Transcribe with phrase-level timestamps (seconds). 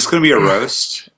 [0.00, 0.48] this going to be a mm.
[0.48, 1.10] roast?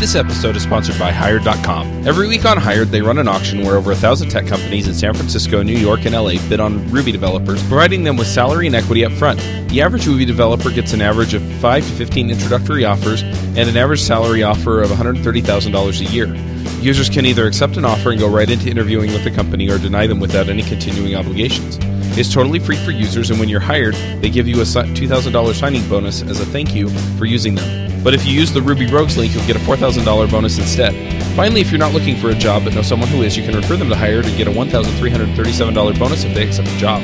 [0.00, 2.08] This episode is sponsored by Hired.com.
[2.08, 4.94] Every week on Hired, they run an auction where over a thousand tech companies in
[4.94, 8.74] San Francisco, New York, and LA bid on Ruby developers, providing them with salary and
[8.74, 9.38] equity up front.
[9.68, 13.76] The average Ruby developer gets an average of 5 to 15 introductory offers and an
[13.76, 16.51] average salary offer of $130,000 a year.
[16.82, 19.78] Users can either accept an offer and go right into interviewing with the company or
[19.78, 21.78] deny them without any continuing obligations.
[22.18, 25.88] It's totally free for users, and when you're hired, they give you a $2,000 signing
[25.88, 28.02] bonus as a thank you for using them.
[28.02, 30.92] But if you use the Ruby Rogues link, you'll get a $4,000 bonus instead.
[31.36, 33.54] Finally, if you're not looking for a job but know someone who is, you can
[33.54, 37.00] refer them to Hired and get a $1,337 bonus if they accept a job.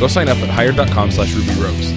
[0.00, 1.96] Go sign up at hired.com slash rubyrogues.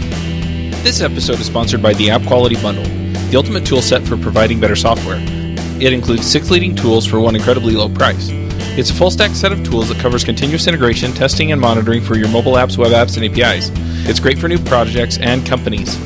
[0.83, 2.85] This episode is sponsored by the App Quality Bundle,
[3.31, 5.44] the ultimate tool set for providing better software.
[5.81, 8.29] It includes six leading tools for one incredibly low price.
[8.77, 12.15] It's a full stack set of tools that covers continuous integration, testing, and monitoring for
[12.17, 13.71] your mobile apps, web apps, and APIs.
[14.07, 15.97] It's great for new projects and companies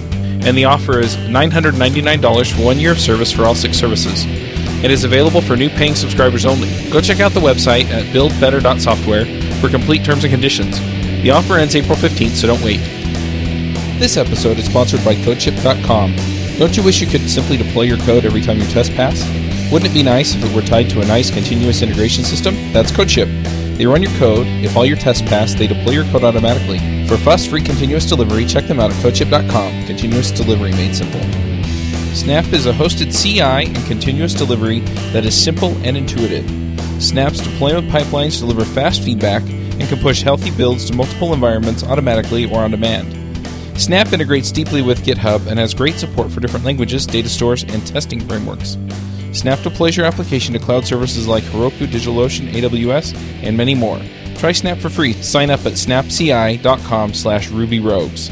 [0.41, 4.25] and the offer is $999 for one year of service for all six services.
[4.83, 6.69] It is available for new paying subscribers only.
[6.89, 9.25] Go check out the website at buildbetter.software
[9.59, 10.79] for complete terms and conditions.
[11.21, 12.79] The offer ends April 15th, so don't wait.
[13.99, 16.15] This episode is sponsored by CodeShip.com.
[16.57, 19.21] Don't you wish you could simply deploy your code every time your test pass?
[19.71, 22.55] Wouldn't it be nice if it were tied to a nice continuous integration system?
[22.73, 23.77] That's CodeShip.
[23.77, 24.47] They run your code.
[24.47, 26.79] If all your tests pass, they deploy your code automatically.
[27.07, 29.85] For fast-free continuous delivery, check them out at CodeShip.com.
[29.85, 31.21] Continuous delivery made simple.
[32.15, 34.79] Snap is a hosted CI and continuous delivery
[35.13, 36.49] that is simple and intuitive.
[36.99, 42.49] Snap's deployment pipelines deliver fast feedback and can push healthy builds to multiple environments automatically
[42.51, 43.15] or on demand.
[43.79, 47.85] Snap integrates deeply with GitHub and has great support for different languages, data stores, and
[47.85, 48.75] testing frameworks.
[49.31, 54.01] Snap deploys your application to cloud services like Heroku, DigitalOcean, AWS, and many more.
[54.37, 55.13] Try Snap for free.
[55.13, 58.29] Sign up at snapci.com slash rubyrogues.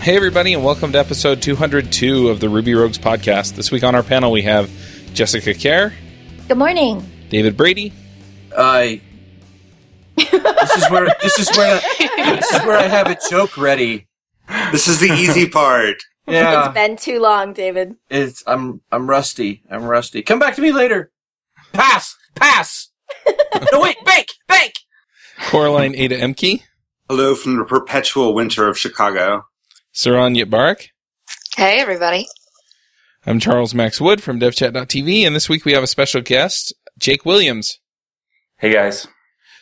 [0.00, 3.56] Hey everybody, and welcome to episode 202 of the Ruby Rogues podcast.
[3.56, 4.70] This week on our panel we have
[5.12, 5.92] Jessica Kerr.
[6.48, 7.06] Good morning.
[7.28, 7.92] David Brady.
[8.56, 9.02] I.
[10.16, 11.80] this is where this is where
[12.16, 14.06] this is where I have a joke ready.
[14.72, 15.96] This is the easy part.
[16.32, 17.96] Yeah, It's been too long, David.
[18.08, 19.62] it's I'm I'm rusty.
[19.70, 20.22] I'm rusty.
[20.22, 21.10] Come back to me later.
[21.72, 22.16] Pass.
[22.34, 22.90] Pass.
[23.72, 23.96] no wait.
[24.04, 24.28] Bank.
[24.48, 24.72] Bank.
[25.48, 26.62] Coraline Ada Ehmke.
[27.08, 29.46] Hello from the perpetual winter of Chicago.
[29.94, 30.88] Saron Yitbarek.
[31.56, 32.26] Hey, everybody.
[33.26, 37.24] I'm Charles Max Wood from DevChat.tv, and this week we have a special guest, Jake
[37.26, 37.78] Williams.
[38.56, 39.06] Hey guys.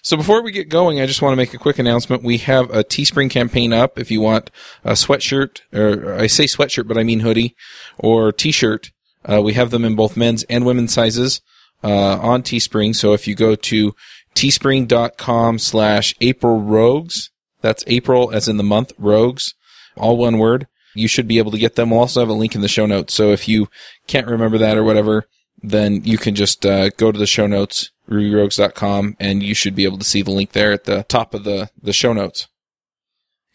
[0.08, 2.22] So before we get going, I just want to make a quick announcement.
[2.22, 3.98] We have a Teespring campaign up.
[3.98, 4.50] If you want
[4.82, 7.54] a sweatshirt, or I say sweatshirt, but I mean hoodie
[7.98, 8.91] or t-shirt,
[9.26, 11.42] uh, we have them in both men's and women's sizes
[11.84, 12.97] uh, on Teespring.
[12.97, 13.94] So if you go to
[14.34, 17.30] teespring.com slash April Rogues,
[17.60, 19.52] that's April as in the month Rogues,
[19.94, 20.68] all one word.
[20.94, 21.91] You should be able to get them.
[21.91, 23.12] We'll also have a link in the show notes.
[23.12, 23.68] So if you
[24.06, 25.26] can't remember that or whatever,
[25.62, 29.84] then you can just uh, go to the show notes, rubyrogues.com, and you should be
[29.84, 32.48] able to see the link there at the top of the, the show notes.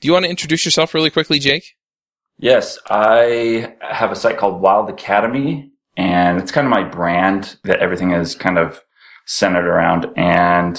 [0.01, 1.75] Do you want to introduce yourself really quickly, Jake?
[2.37, 7.79] Yes, I have a site called Wild Academy, and it's kind of my brand that
[7.79, 8.81] everything is kind of
[9.25, 10.07] centered around.
[10.15, 10.75] And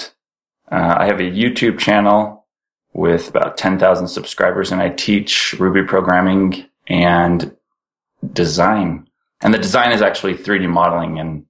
[0.71, 2.45] uh, I have a YouTube channel
[2.93, 7.55] with about 10,000 subscribers, and I teach Ruby programming and
[8.31, 9.07] design.
[9.41, 11.45] And the design is actually 3D modeling and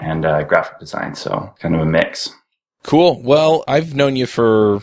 [0.00, 2.30] and uh, graphic design, so kind of a mix.
[2.82, 3.20] Cool.
[3.22, 4.80] Well, I've known you for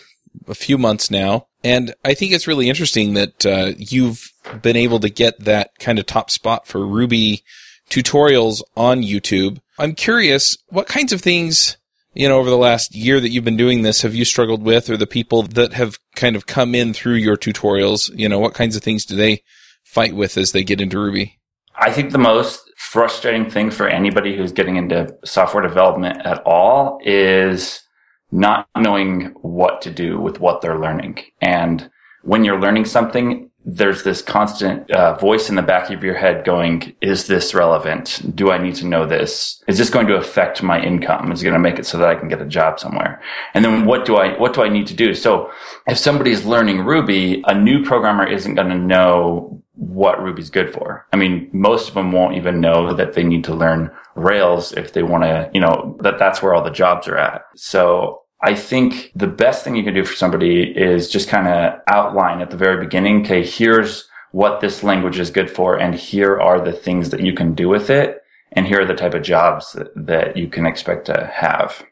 [0.47, 4.99] a few months now, and I think it's really interesting that uh, you've been able
[5.01, 7.43] to get that kind of top spot for Ruby
[7.89, 9.59] tutorials on YouTube.
[9.77, 11.77] I'm curious, what kinds of things,
[12.13, 14.89] you know, over the last year that you've been doing this, have you struggled with,
[14.89, 18.53] or the people that have kind of come in through your tutorials, you know, what
[18.53, 19.43] kinds of things do they
[19.83, 21.39] fight with as they get into Ruby?
[21.75, 26.99] I think the most frustrating thing for anybody who's getting into software development at all
[27.05, 27.83] is
[28.31, 31.19] not knowing what to do with what they're learning.
[31.41, 31.89] And
[32.23, 36.43] when you're learning something, there's this constant uh, voice in the back of your head
[36.43, 38.35] going, is this relevant?
[38.35, 39.63] Do I need to know this?
[39.67, 41.31] Is this going to affect my income?
[41.31, 43.21] Is it going to make it so that I can get a job somewhere?
[43.53, 45.13] And then what do I, what do I need to do?
[45.13, 45.51] So
[45.87, 51.07] if somebody's learning Ruby, a new programmer isn't going to know what Ruby's good for.
[51.13, 54.93] I mean, most of them won't even know that they need to learn Rails if
[54.93, 57.43] they want to, you know, that that's where all the jobs are at.
[57.55, 61.79] So I think the best thing you can do for somebody is just kind of
[61.87, 66.39] outline at the very beginning, okay, here's what this language is good for, and here
[66.39, 68.21] are the things that you can do with it,
[68.53, 71.83] and here are the type of jobs that, that you can expect to have.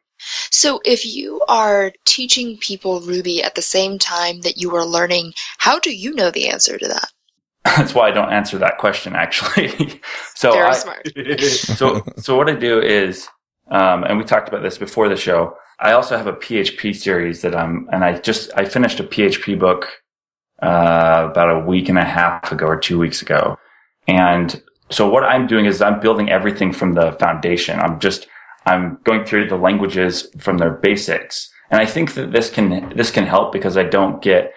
[0.51, 5.33] So if you are teaching people Ruby at the same time that you are learning,
[5.57, 7.09] how do you know the answer to that?
[7.65, 10.01] That's why I don't answer that question actually.
[10.35, 10.71] so I,
[11.38, 13.27] so so what I do is,
[13.69, 15.56] um, and we talked about this before the show.
[15.81, 19.59] I also have a PHP series that I'm, and I just I finished a PHP
[19.59, 19.88] book
[20.61, 23.57] uh, about a week and a half ago or two weeks ago,
[24.07, 27.79] and so what I'm doing is I'm building everything from the foundation.
[27.79, 28.27] I'm just
[28.65, 33.12] I'm going through the languages from their basics, and I think that this can this
[33.12, 34.53] can help because I don't get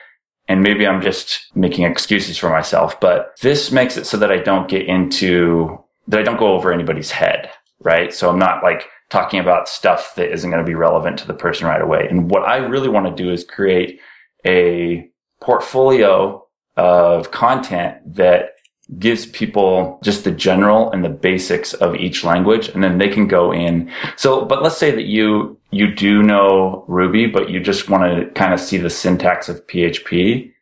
[0.52, 4.37] and maybe I'm just making excuses for myself, but this makes it so that I
[4.37, 7.50] don't get into, that I don't go over anybody's head,
[7.81, 8.12] right?
[8.12, 11.32] So I'm not like talking about stuff that isn't going to be relevant to the
[11.32, 12.06] person right away.
[12.06, 13.99] And what I really want to do is create
[14.44, 15.08] a
[15.40, 16.46] portfolio
[16.76, 18.51] of content that
[18.99, 23.27] gives people just the general and the basics of each language and then they can
[23.27, 23.91] go in.
[24.17, 28.31] So, but let's say that you, you do know Ruby, but you just want to
[28.33, 30.53] kind of see the syntax of PHP.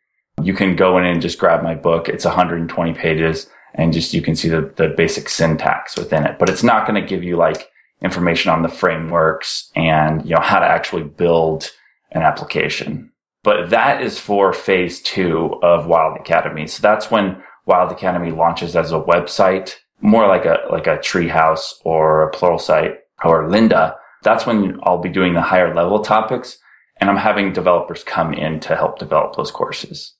[0.41, 2.07] You can go in and just grab my book.
[2.07, 6.49] It's 120 pages and just you can see the, the basic syntax within it, but
[6.49, 7.69] it's not going to give you like
[8.01, 11.71] information on the frameworks and, you know, how to actually build
[12.11, 13.11] an application.
[13.43, 16.67] But that is for phase two of Wild Academy.
[16.67, 21.73] So that's when Wild Academy launches as a website, more like a like a treehouse
[21.83, 26.57] or a Pluralsight or Lynda, That's when I'll be doing the higher level topics,
[26.97, 30.13] and I'm having developers come in to help develop those courses.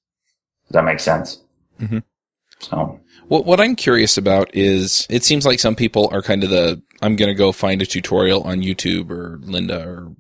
[0.67, 1.41] Does that make sense?
[1.79, 1.99] Mm-hmm.
[2.59, 6.49] So What what I'm curious about is it seems like some people are kind of
[6.49, 10.15] the I'm going to go find a tutorial on YouTube or Lynda or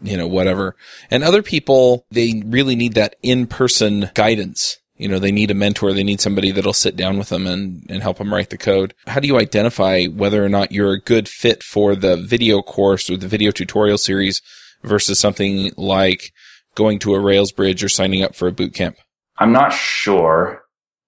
[0.00, 0.76] you know whatever.
[1.10, 4.78] And other people they really need that in-person guidance.
[5.02, 7.84] You know, they need a mentor, they need somebody that'll sit down with them and
[7.90, 8.94] and help them write the code.
[9.06, 13.10] How do you identify whether or not you're a good fit for the video course
[13.10, 14.40] or the video tutorial series
[14.84, 16.32] versus something like
[16.74, 18.96] going to a Rails bridge or signing up for a boot camp?
[19.38, 20.62] I'm not sure,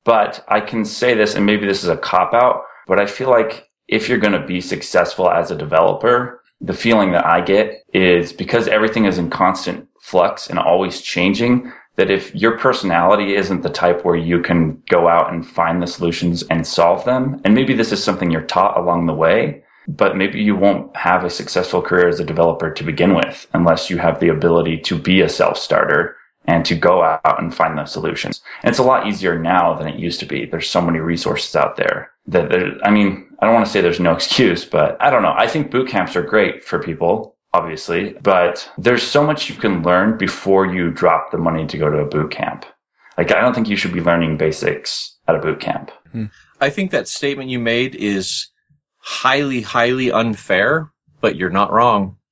[0.05, 3.31] but I can say this, and maybe this is a cop out, but I feel
[3.31, 7.85] like if you're going to be successful as a developer, the feeling that I get
[7.93, 13.63] is because everything is in constant flux and always changing, that if your personality isn't
[13.63, 17.55] the type where you can go out and find the solutions and solve them, and
[17.55, 21.31] maybe this is something you're taught along the way, but maybe you won't have a
[21.31, 25.21] successful career as a developer to begin with unless you have the ability to be
[25.21, 28.43] a self-starter and to go out and find those solutions.
[28.63, 30.47] And it's a lot easier now than it used to be.
[30.47, 33.81] There's so many resources out there that there, I mean, I don't want to say
[33.81, 35.35] there's no excuse, but I don't know.
[35.37, 39.83] I think boot camps are great for people, obviously, but there's so much you can
[39.83, 42.67] learn before you drop the money to go to a boot camp.
[43.17, 45.93] Like, I don't think you should be learning basics at a boot camp.
[46.61, 48.49] I think that statement you made is
[48.99, 50.91] highly, highly unfair,
[51.21, 52.19] but you're not wrong.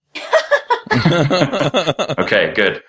[0.93, 2.83] Okay, good.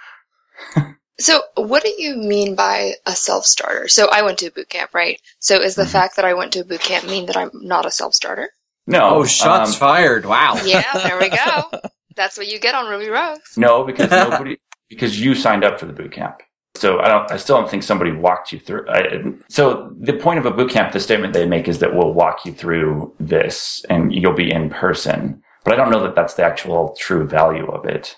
[1.20, 3.88] So, what do you mean by a self starter?
[3.88, 5.22] So, I went to a boot camp, right?
[5.40, 7.86] So, is the fact that I went to a boot camp mean that I'm not
[7.86, 8.50] a self starter?
[8.86, 9.18] No.
[9.18, 10.26] Oh, shots um, fired.
[10.26, 10.58] Wow.
[10.66, 11.80] Yeah, there we go.
[12.16, 13.58] That's what you get on Ruby Rogues.
[13.58, 14.58] No, because nobody,
[14.90, 16.42] because you signed up for the boot camp.
[16.76, 18.90] So I don't, I still don't think somebody walked you through.
[18.90, 22.14] I, so the point of a boot camp, the statement they make is that we'll
[22.14, 25.42] walk you through this and you'll be in person.
[25.64, 28.18] But I don't know that that's the actual true value of it.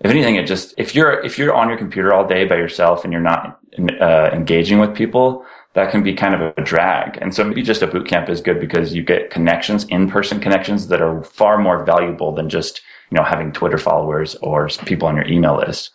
[0.00, 3.04] If anything, it just, if you're, if you're on your computer all day by yourself
[3.04, 3.60] and you're not
[4.00, 5.44] uh, engaging with people,
[5.74, 7.18] that can be kind of a drag.
[7.20, 10.88] And so maybe just a boot camp is good because you get connections, in-person connections
[10.88, 12.80] that are far more valuable than just,
[13.10, 15.90] you know, having Twitter followers or people on your email list.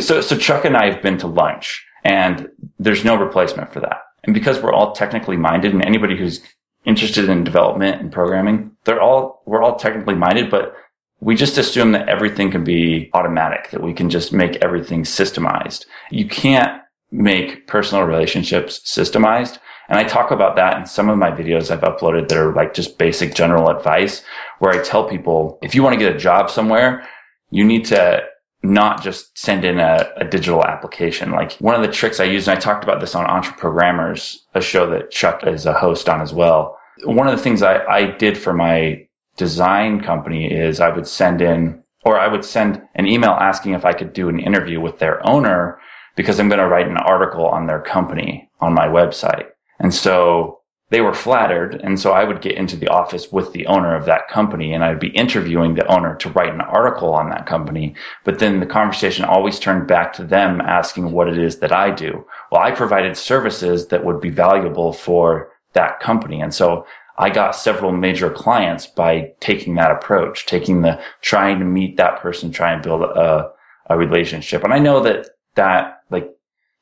[0.00, 2.48] So, so Chuck and I have been to lunch and
[2.78, 4.02] there's no replacement for that.
[4.24, 6.40] And because we're all technically minded and anybody who's
[6.84, 10.74] interested in development and programming, they're all, we're all technically minded, but
[11.20, 15.86] we just assume that everything can be automatic, that we can just make everything systemized.
[16.10, 19.58] You can't make personal relationships systemized.
[19.88, 22.74] And I talk about that in some of my videos I've uploaded that are like
[22.74, 24.22] just basic general advice
[24.58, 27.06] where I tell people, if you want to get a job somewhere,
[27.50, 28.24] you need to
[28.62, 31.30] not just send in a, a digital application.
[31.30, 34.60] Like one of the tricks I use, and I talked about this on Entreprogrammers, a
[34.60, 36.78] show that Chuck is a host on as well.
[37.04, 41.42] One of the things I, I did for my design company is I would send
[41.42, 44.98] in, or I would send an email asking if I could do an interview with
[44.98, 45.78] their owner
[46.16, 49.48] because I'm going to write an article on their company on my website.
[49.78, 51.80] And so they were flattered.
[51.82, 54.84] And so I would get into the office with the owner of that company and
[54.84, 57.94] I'd be interviewing the owner to write an article on that company.
[58.24, 61.90] But then the conversation always turned back to them asking what it is that I
[61.90, 62.24] do.
[62.52, 66.40] Well, I provided services that would be valuable for that company.
[66.40, 66.86] And so
[67.18, 72.20] I got several major clients by taking that approach, taking the trying to meet that
[72.20, 73.50] person, try and build a,
[73.88, 74.62] a relationship.
[74.62, 76.30] And I know that that like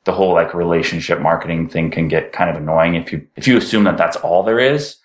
[0.04, 3.56] the whole like relationship marketing thing can get kind of annoying if you, if you
[3.56, 4.96] assume that that's all there is.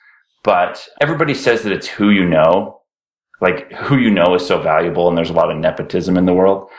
[0.44, 2.82] But everybody says that it's who you know.
[3.42, 6.34] Like who you know is so valuable and there's a lot of nepotism in the
[6.34, 6.70] world.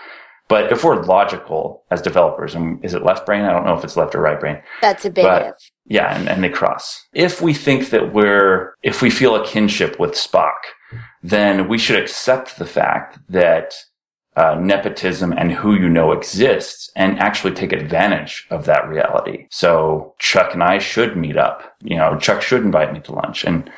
[0.48, 3.44] But if we're logical as developers, and is it left brain?
[3.44, 4.60] I don't know if it's left or right brain.
[4.82, 5.54] That's a big But- if.
[5.86, 7.06] Yeah, and, and they cross.
[7.14, 10.54] If we think that we're, if we feel a kinship with Spock,
[11.22, 13.74] then we should accept the fact that
[14.40, 19.46] uh, nepotism and who you know exists and actually take advantage of that reality.
[19.50, 21.76] So Chuck and I should meet up.
[21.82, 23.44] You know, Chuck should invite me to lunch.
[23.44, 23.70] And,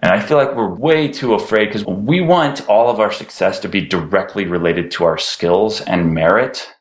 [0.00, 3.58] and I feel like we're way too afraid because we want all of our success
[3.60, 6.72] to be directly related to our skills and merit.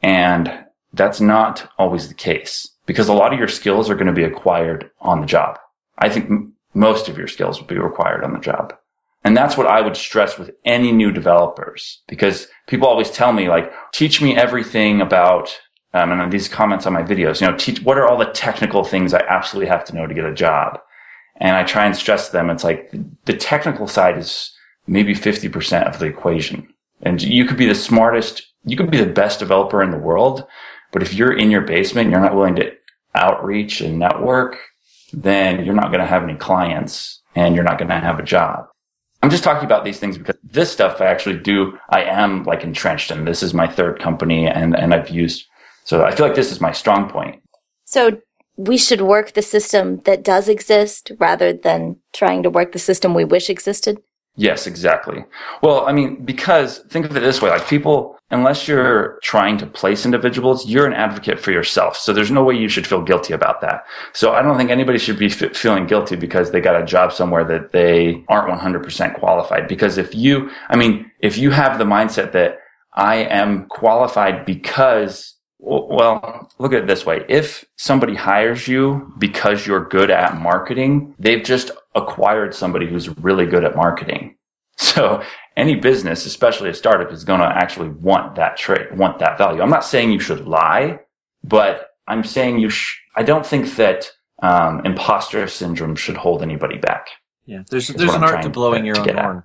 [0.00, 4.12] And that's not always the case because a lot of your skills are going to
[4.12, 5.58] be acquired on the job.
[5.98, 8.74] I think m- most of your skills will be required on the job.
[9.22, 13.48] And that's what I would stress with any new developers because people always tell me
[13.48, 15.60] like, teach me everything about,
[15.92, 18.84] um, and these comments on my videos, you know, teach, what are all the technical
[18.84, 20.78] things I absolutely have to know to get a job?
[21.38, 22.48] And I try and stress to them.
[22.48, 24.52] It's like the technical side is
[24.86, 26.72] maybe 50% of the equation.
[27.02, 30.46] And you could be the smartest, you could be the best developer in the world.
[30.92, 32.72] But if you're in your basement, you're not willing to
[33.16, 34.58] outreach and network,
[35.12, 38.24] then you're not going to have any clients and you're not going to have a
[38.24, 38.66] job.
[39.22, 42.64] I'm just talking about these things because this stuff I actually do, I am like
[42.64, 43.24] entrenched in.
[43.24, 45.46] This is my third company and, and I've used,
[45.84, 47.42] so I feel like this is my strong point.
[47.84, 48.20] So
[48.56, 53.14] we should work the system that does exist rather than trying to work the system
[53.14, 54.02] we wish existed.
[54.36, 55.24] Yes, exactly.
[55.62, 59.66] Well, I mean, because think of it this way, like people, unless you're trying to
[59.66, 61.96] place individuals, you're an advocate for yourself.
[61.96, 63.84] So there's no way you should feel guilty about that.
[64.14, 67.12] So I don't think anybody should be f- feeling guilty because they got a job
[67.12, 69.68] somewhere that they aren't 100% qualified.
[69.68, 72.58] Because if you, I mean, if you have the mindset that
[72.94, 77.24] I am qualified because well, look at it this way.
[77.28, 83.46] If somebody hires you because you're good at marketing, they've just acquired somebody who's really
[83.46, 84.36] good at marketing.
[84.78, 85.22] So
[85.56, 89.62] any business, especially a startup, is going to actually want that trait, want that value.
[89.62, 91.00] I'm not saying you should lie,
[91.44, 94.10] but I'm saying you sh- I don't think that
[94.42, 97.08] um, imposter syndrome should hold anybody back.
[97.46, 99.24] Yeah, there's there's an art to blowing to your own get at.
[99.24, 99.44] horn.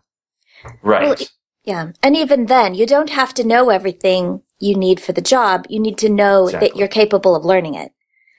[0.83, 1.03] Right.
[1.03, 1.17] Well,
[1.65, 1.91] Yeah.
[2.03, 5.65] And even then, you don't have to know everything you need for the job.
[5.69, 7.91] You need to know that you're capable of learning it.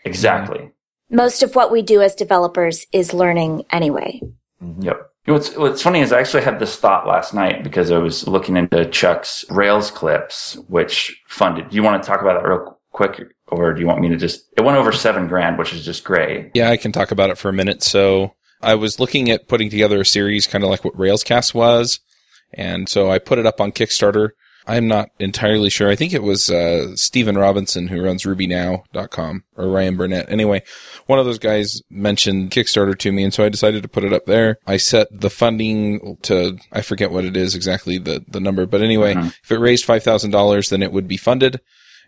[0.04, 0.70] exactly.
[1.08, 4.20] Most of what we do as developers is learning anyway.
[4.62, 4.82] Mm-hmm.
[4.82, 5.12] Yep.
[5.26, 8.56] What's, what's funny is I actually had this thought last night because I was looking
[8.56, 11.70] into Chuck's Rails clips, which funded.
[11.70, 14.16] Do you want to talk about that real quick or do you want me to
[14.16, 16.50] just, it went over seven grand, which is just great.
[16.54, 17.82] Yeah, I can talk about it for a minute.
[17.82, 22.00] So I was looking at putting together a series kind of like what Railscast was.
[22.52, 24.30] And so I put it up on Kickstarter.
[24.66, 25.88] I'm not entirely sure.
[25.88, 30.30] I think it was uh, Stephen Robinson who runs RubyNow.com or Ryan Burnett.
[30.30, 30.62] Anyway,
[31.06, 34.12] one of those guys mentioned Kickstarter to me, and so I decided to put it
[34.12, 34.58] up there.
[34.66, 38.82] I set the funding to I forget what it is exactly the the number, but
[38.82, 41.60] anyway, if it raised five thousand dollars, then it would be funded,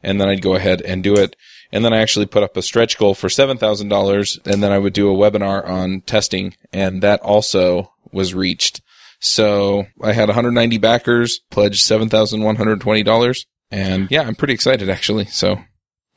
[0.02, 1.36] and then I'd go ahead and do it.
[1.70, 4.94] And then I actually put up a stretch goal for $7,000 and then I would
[4.94, 8.80] do a webinar on testing and that also was reached.
[9.20, 15.26] So I had 190 backers, pledged $7,120 and yeah, I'm pretty excited actually.
[15.26, 15.58] So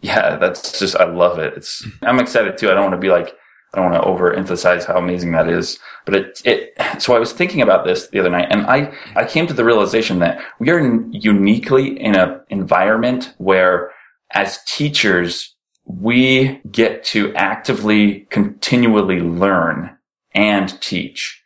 [0.02, 1.54] Yeah, that's just, I love it.
[1.56, 2.70] It's, I'm excited too.
[2.70, 3.36] I don't want to be like,
[3.74, 7.32] I don't want to overemphasize how amazing that is, but it, it, so I was
[7.32, 10.70] thinking about this the other night and I, I came to the realization that we
[10.70, 10.80] are
[11.12, 13.92] uniquely in an environment where
[14.34, 15.56] as teachers,
[15.86, 19.98] we get to actively, continually learn
[20.34, 21.41] and teach.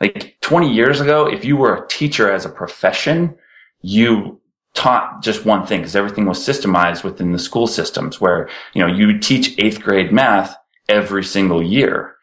[0.00, 3.36] Like 20 years ago, if you were a teacher as a profession,
[3.80, 4.40] you
[4.74, 8.92] taught just one thing because everything was systemized within the school systems where, you know,
[8.92, 10.54] you teach eighth grade math
[10.88, 12.16] every single year.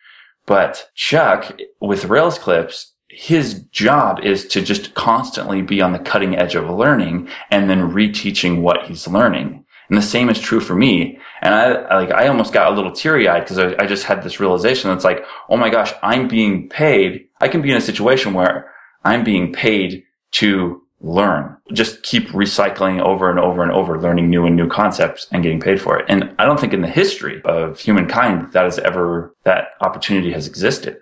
[0.46, 6.36] But Chuck with Rails clips, his job is to just constantly be on the cutting
[6.38, 9.66] edge of learning and then reteaching what he's learning.
[9.90, 11.20] And the same is true for me.
[11.42, 14.24] And I, like, I almost got a little teary eyed because I, I just had
[14.24, 17.28] this realization that's like, oh my gosh, I'm being paid.
[17.44, 18.72] I can be in a situation where
[19.04, 20.04] I'm being paid
[20.40, 21.58] to learn.
[21.74, 25.60] Just keep recycling over and over and over, learning new and new concepts and getting
[25.60, 26.06] paid for it.
[26.08, 30.48] And I don't think in the history of humankind that has ever, that opportunity has
[30.48, 31.02] existed.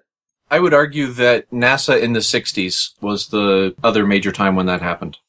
[0.49, 4.81] I would argue that NASA in the 60s was the other major time when that
[4.81, 5.19] happened.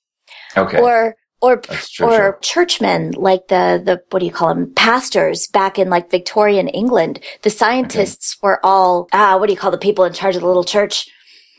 [0.56, 0.80] Okay.
[0.80, 1.60] Or or
[2.00, 6.68] or churchmen like the the what do you call them pastors back in like Victorian
[6.68, 10.40] England the scientists were all ah what do you call the people in charge of
[10.42, 11.06] the little church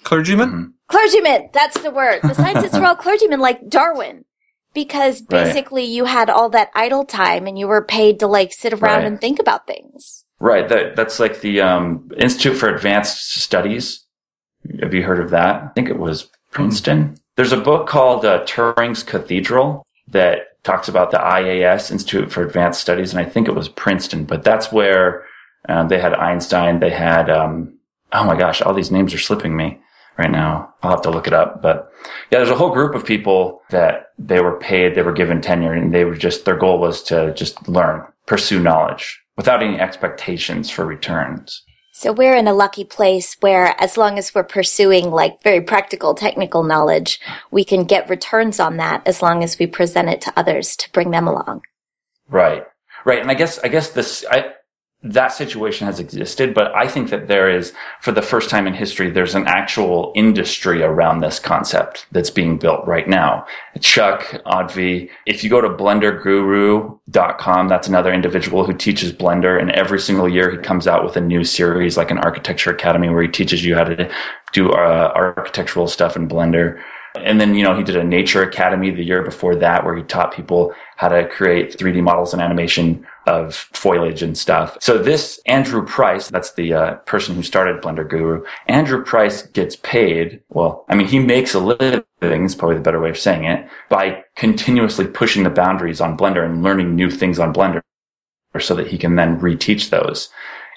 [0.04, 0.50] Clergyman?
[0.50, 0.72] Mhm.
[0.90, 4.26] clergymen that's the word the scientists were all clergymen like Darwin
[4.74, 5.46] because Right.
[5.46, 9.00] basically you had all that idle time and you were paid to like sit around
[9.00, 9.08] Right.
[9.08, 10.68] and think about things Right.
[10.68, 14.04] That, that's like the um, Institute for Advanced Studies.
[14.82, 15.64] Have you heard of that?
[15.64, 17.16] I think it was Princeton.
[17.36, 22.82] There's a book called uh, Turing's Cathedral that talks about the IAS Institute for Advanced
[22.82, 24.26] Studies, and I think it was Princeton.
[24.26, 25.26] But that's where
[25.68, 26.80] um, they had Einstein.
[26.80, 27.78] They had um,
[28.14, 29.80] oh my gosh, all these names are slipping me
[30.18, 30.74] right now.
[30.84, 31.62] I'll have to look it up.
[31.62, 31.92] But
[32.32, 35.74] yeah, there's a whole group of people that they were paid, they were given tenure,
[35.74, 40.70] and they were just their goal was to just learn, pursue knowledge without any expectations
[40.70, 41.64] for returns.
[41.96, 46.14] So we're in a lucky place where as long as we're pursuing like very practical
[46.14, 47.20] technical knowledge
[47.52, 50.92] we can get returns on that as long as we present it to others to
[50.92, 51.62] bring them along
[52.30, 52.66] Right.
[53.06, 53.22] Right.
[53.22, 54.54] And I guess, I guess this, I,
[55.04, 58.74] that situation has existed, but I think that there is, for the first time in
[58.74, 63.46] history, there's an actual industry around this concept that's being built right now.
[63.82, 70.00] Chuck Odvi, if you go to blenderguru.com, that's another individual who teaches Blender and every
[70.00, 73.28] single year he comes out with a new series like an architecture academy where he
[73.28, 74.10] teaches you how to
[74.54, 76.82] do uh, architectural stuff in Blender.
[77.16, 80.02] And then, you know, he did a nature academy the year before that where he
[80.04, 84.78] taught people how to create 3D models and animation of foliage and stuff.
[84.82, 88.44] So this Andrew Price, that's the uh, person who started Blender Guru.
[88.68, 90.42] Andrew Price gets paid.
[90.50, 93.68] Well, I mean, he makes a living is probably the better way of saying it
[93.90, 97.82] by continuously pushing the boundaries on Blender and learning new things on Blender
[98.54, 100.30] or so that he can then reteach those.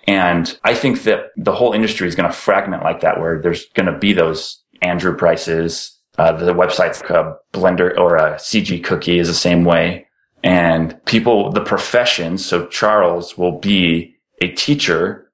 [0.07, 3.67] And I think that the whole industry is going to fragment like that, where there's
[3.71, 5.93] going to be those Andrew Prices.
[6.17, 10.06] Uh, the website's uh, Blender or a CG Cookie is the same way.
[10.47, 15.31] And people, the profession, so Charles will be a teacher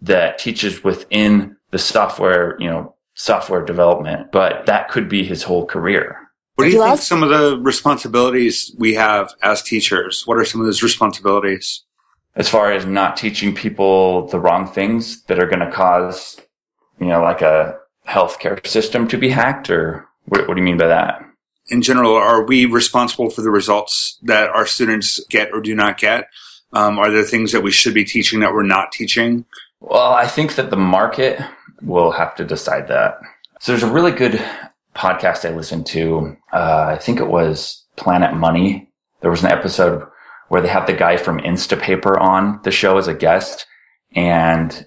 [0.00, 5.66] that teaches within the software, you know, software development, but that could be his whole
[5.66, 6.18] career.
[6.54, 10.26] What do You you think some of the responsibilities we have as teachers?
[10.26, 11.86] What are some of those responsibilities?
[12.36, 16.38] as far as not teaching people the wrong things that are going to cause,
[17.00, 20.76] you know, like a healthcare system to be hacked or what, what do you mean
[20.76, 21.22] by that?
[21.68, 25.98] In general, are we responsible for the results that our students get or do not
[25.98, 26.28] get?
[26.72, 29.44] Um, are there things that we should be teaching that we're not teaching?
[29.80, 31.40] Well, I think that the market
[31.82, 33.18] will have to decide that.
[33.60, 34.42] So there's a really good
[34.94, 36.36] podcast I listened to.
[36.52, 38.90] Uh, I think it was Planet Money.
[39.20, 40.06] There was an episode
[40.48, 43.66] where they have the guy from Instapaper on the show as a guest
[44.14, 44.86] and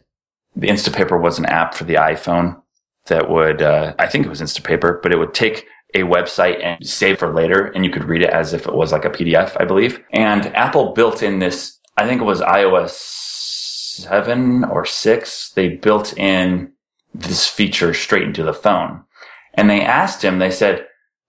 [0.56, 2.62] the Instapaper was an app for the iPhone
[3.08, 6.86] that would, uh, I think it was Instapaper, but it would take a website and
[6.86, 9.60] save for later and you could read it as if it was like a PDF,
[9.60, 10.00] I believe.
[10.12, 15.52] And Apple built in this, I think it was iOS seven or six.
[15.52, 16.72] They built in
[17.14, 19.04] this feature straight into the phone.
[19.56, 20.86] And they asked him, they said,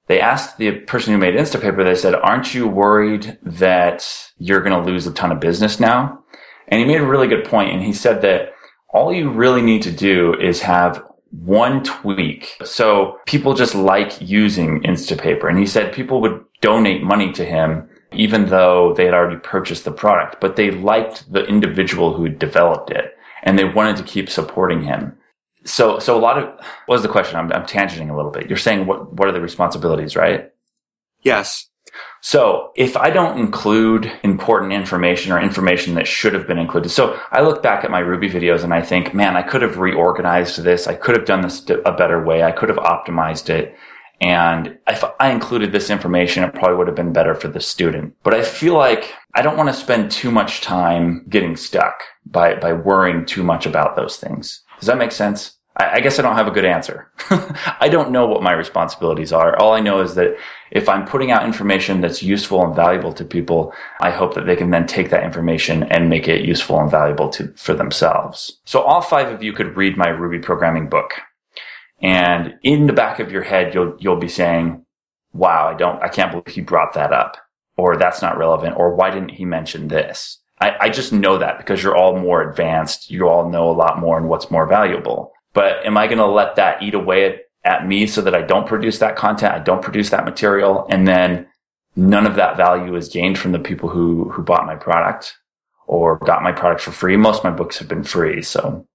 [0.07, 4.07] they asked the person who made Instapaper, they said, aren't you worried that
[4.39, 6.23] you're going to lose a ton of business now?
[6.69, 8.53] And he made a really good point, And he said that
[8.93, 12.57] all you really need to do is have one tweak.
[12.65, 15.49] So people just like using Instapaper.
[15.49, 19.85] And he said people would donate money to him even though they had already purchased
[19.85, 24.29] the product, but they liked the individual who developed it and they wanted to keep
[24.29, 25.17] supporting him.
[25.65, 26.45] So, so a lot of,
[26.87, 27.37] what was the question?
[27.37, 28.49] I'm, I'm tangenting a little bit.
[28.49, 30.51] You're saying what, what are the responsibilities, right?
[31.23, 31.70] Yes.
[32.21, 37.19] So if I don't include important information or information that should have been included, so
[37.31, 40.63] I look back at my Ruby videos and I think, man, I could have reorganized
[40.63, 40.87] this.
[40.87, 42.43] I could have done this a better way.
[42.43, 43.75] I could have optimized it.
[44.21, 48.15] And if I included this information, it probably would have been better for the student.
[48.23, 52.57] But I feel like I don't want to spend too much time getting stuck by,
[52.57, 54.63] by worrying too much about those things.
[54.79, 55.57] Does that make sense?
[55.81, 57.11] I, I guess I don't have a good answer.
[57.81, 59.57] I don't know what my responsibilities are.
[59.59, 60.37] All I know is that
[60.71, 64.57] if I'm putting out information that's useful and valuable to people, I hope that they
[64.57, 68.61] can then take that information and make it useful and valuable to, for themselves.
[68.67, 71.13] So all five of you could read my Ruby programming book.
[72.03, 74.85] And in the back of your head, you'll, you'll be saying,
[75.33, 77.37] wow, I don't, I can't believe he brought that up
[77.77, 80.39] or that's not relevant or why didn't he mention this?
[80.61, 83.11] I, I just know that because you're all more advanced.
[83.11, 85.33] You all know a lot more and what's more valuable.
[85.61, 88.41] But am I going to let that eat away at, at me so that I
[88.41, 89.53] don't produce that content?
[89.53, 90.87] I don't produce that material.
[90.89, 91.47] And then
[91.95, 95.37] none of that value is gained from the people who, who bought my product
[95.87, 97.15] or got my product for free.
[97.19, 98.41] Most of my books have been free.
[98.41, 98.87] So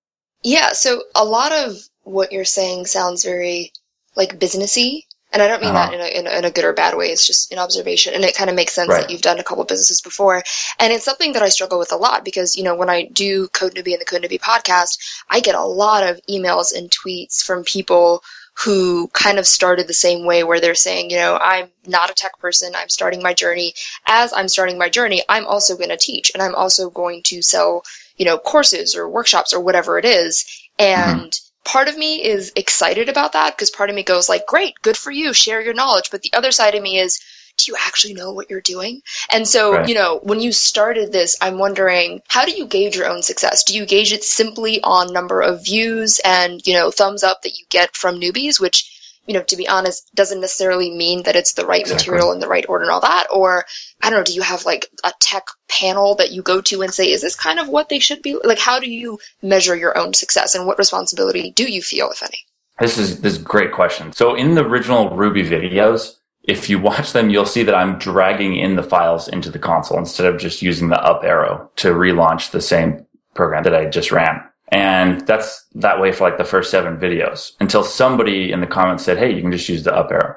[0.41, 3.71] Yeah, so a lot of what you're saying sounds very
[4.15, 5.03] like businessy,
[5.35, 5.91] And I don't mean Uh-huh.
[5.91, 7.07] that in a, in, a, in a good or bad way.
[7.07, 8.13] It's just an observation.
[8.13, 9.01] And it kind of makes sense Right.
[9.01, 10.41] that you've done a couple businesses before.
[10.79, 13.49] And it's something that I struggle with a lot because, you know, when I do
[13.49, 14.97] Code Newbie and the Code Newbie podcast,
[15.29, 18.23] I get a lot of emails and tweets from people
[18.59, 22.13] who kind of started the same way where they're saying, you know, I'm not a
[22.13, 22.73] tech person.
[22.73, 23.73] I'm starting my journey.
[24.07, 27.41] As I'm starting my journey, I'm also going to teach and I'm also going to
[27.41, 27.83] sell,
[28.15, 30.45] you know, courses or workshops or whatever it is.
[30.79, 34.75] And part of me is excited about that because part of me goes like, great,
[34.81, 35.33] good for you.
[35.33, 36.09] Share your knowledge.
[36.11, 37.19] But the other side of me is,
[37.57, 39.01] do you actually know what you're doing?
[39.31, 39.87] And so, Right.
[39.87, 43.63] you know, when you started this, I'm wondering, how do you gauge your own success?
[43.63, 47.57] Do you gauge it simply on number of views and, you know, thumbs up that
[47.57, 48.94] you get from newbies, which,
[49.25, 52.11] you know, to be honest, doesn't necessarily mean that it's the right Exactly.
[52.11, 53.27] material in the right order and all that?
[53.31, 53.65] Or,
[54.01, 56.93] I don't know, do you have like a tech panel that you go to and
[56.93, 58.37] say, is this kind of what they should be?
[58.43, 62.21] Like, how do you measure your own success and what responsibility do you feel, if
[62.21, 62.37] any?
[62.79, 64.11] This is this is a great question.
[64.11, 68.55] So in the original Ruby videos, if you watch them, you'll see that I'm dragging
[68.57, 72.51] in the files into the console instead of just using the up arrow to relaunch
[72.51, 74.43] the same program that I just ran.
[74.69, 79.03] And that's that way for like the first seven videos until somebody in the comments
[79.03, 80.35] said, Hey, you can just use the up arrow.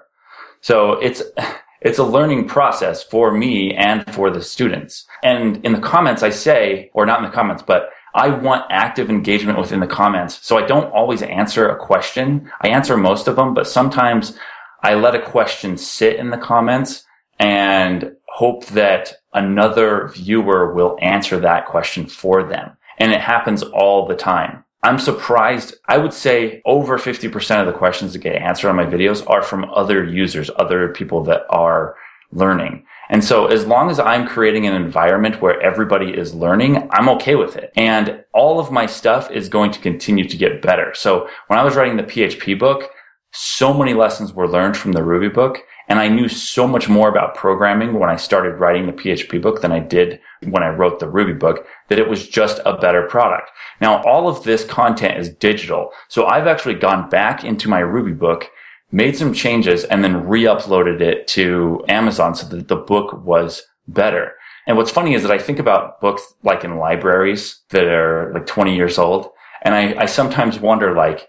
[0.61, 1.23] So it's,
[1.81, 5.07] it's a learning process for me and for the students.
[5.23, 9.11] And in the comments, I say, or not in the comments, but I want active
[9.11, 10.45] engagement within the comments.
[10.45, 12.51] So I don't always answer a question.
[12.61, 14.37] I answer most of them, but sometimes
[14.83, 17.05] I let a question sit in the comments
[17.39, 22.77] and hope that another viewer will answer that question for them.
[22.99, 24.65] And it happens all the time.
[24.83, 25.75] I'm surprised.
[25.87, 29.43] I would say over 50% of the questions that get answered on my videos are
[29.43, 31.97] from other users, other people that are
[32.31, 32.85] learning.
[33.11, 37.35] And so as long as I'm creating an environment where everybody is learning, I'm okay
[37.35, 37.73] with it.
[37.75, 40.93] And all of my stuff is going to continue to get better.
[40.95, 42.91] So when I was writing the PHP book,
[43.33, 45.59] so many lessons were learned from the Ruby book.
[45.89, 49.63] And I knew so much more about programming when I started writing the PHP book
[49.63, 53.03] than I did when I wrote the Ruby book, that it was just a better
[53.09, 53.51] product.
[53.81, 55.91] Now, all of this content is digital.
[56.09, 58.51] So I've actually gone back into my Ruby book,
[58.93, 64.33] made some changes, and then re-uploaded it to Amazon so that the book was better.
[64.67, 68.45] And what's funny is that I think about books like in libraries that are like
[68.47, 69.31] 20 years old.
[69.63, 71.27] And I, I sometimes wonder like,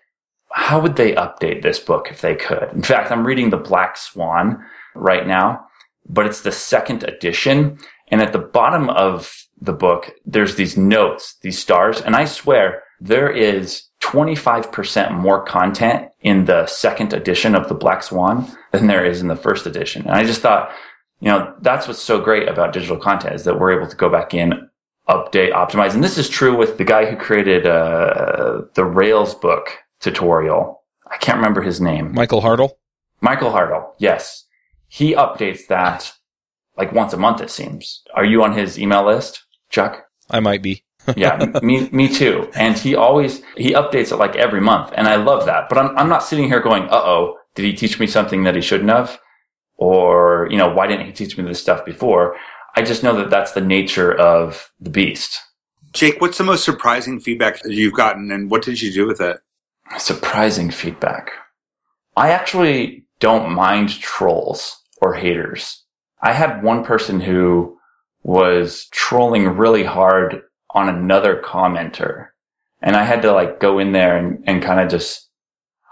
[0.51, 2.69] how would they update this book if they could?
[2.73, 4.63] In fact, I'm reading The Black Swan
[4.95, 5.65] right now,
[6.07, 7.77] but it's the second edition.
[8.07, 12.01] And at the bottom of the book, there's these notes, these stars.
[12.01, 18.01] And I swear there is 25% more content in the second edition of The Black
[18.01, 20.03] Swan than there is in the first edition.
[20.03, 20.71] And I just thought,
[21.19, 24.09] you know, that's what's so great about digital content is that we're able to go
[24.09, 24.69] back in,
[25.07, 25.93] update, optimize.
[25.93, 30.83] And this is true with the guy who created, uh, the Rails book tutorial.
[31.09, 32.13] I can't remember his name.
[32.13, 32.71] Michael Hartl.
[33.21, 33.91] Michael Hartl.
[33.97, 34.45] Yes.
[34.87, 36.13] He updates that
[36.79, 38.01] like once a month, it seems.
[38.15, 40.05] Are you on his email list, Chuck?
[40.29, 40.85] I might be.
[41.15, 42.49] yeah, me, me too.
[42.55, 44.93] And he always, he updates it like every month.
[44.95, 45.67] And I love that.
[45.67, 48.55] But I'm, I'm not sitting here going, uh oh, did he teach me something that
[48.55, 49.19] he shouldn't have?
[49.75, 52.35] Or, you know, why didn't he teach me this stuff before?
[52.75, 55.37] I just know that that's the nature of the beast.
[55.91, 59.19] Jake, what's the most surprising feedback that you've gotten and what did you do with
[59.19, 59.39] it?
[59.97, 61.31] Surprising feedback.
[62.15, 65.83] I actually don't mind trolls or haters.
[66.21, 67.77] I had one person who
[68.23, 72.27] was trolling really hard on another commenter
[72.81, 75.29] and I had to like go in there and, and kind of just,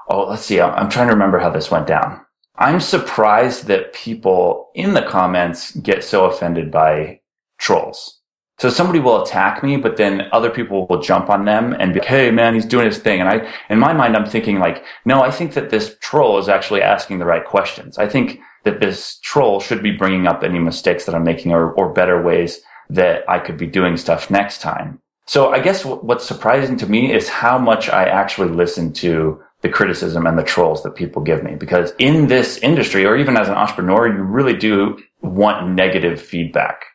[0.10, 0.62] oh, let's see.
[0.62, 2.22] I'm, I'm trying to remember how this went down.
[2.56, 7.22] I'm surprised that people in the comments get so offended by
[7.58, 8.17] trolls.
[8.60, 12.00] So somebody will attack me, but then other people will jump on them and be,
[12.00, 13.22] like, Hey man, he's doing his thing.
[13.22, 16.50] And I, in my mind, I'm thinking like, no, I think that this troll is
[16.50, 17.98] actually asking the right questions.
[18.00, 21.72] I think that this troll should be bringing up any mistakes that I'm making or,
[21.74, 25.02] or better ways that I could be doing stuff next time.
[25.28, 29.42] So I guess w- what's surprising to me is how much I actually listen to
[29.62, 31.56] the criticism and the trolls that people give me.
[31.56, 36.86] Because in this industry, or even as an entrepreneur, you really do want negative feedback.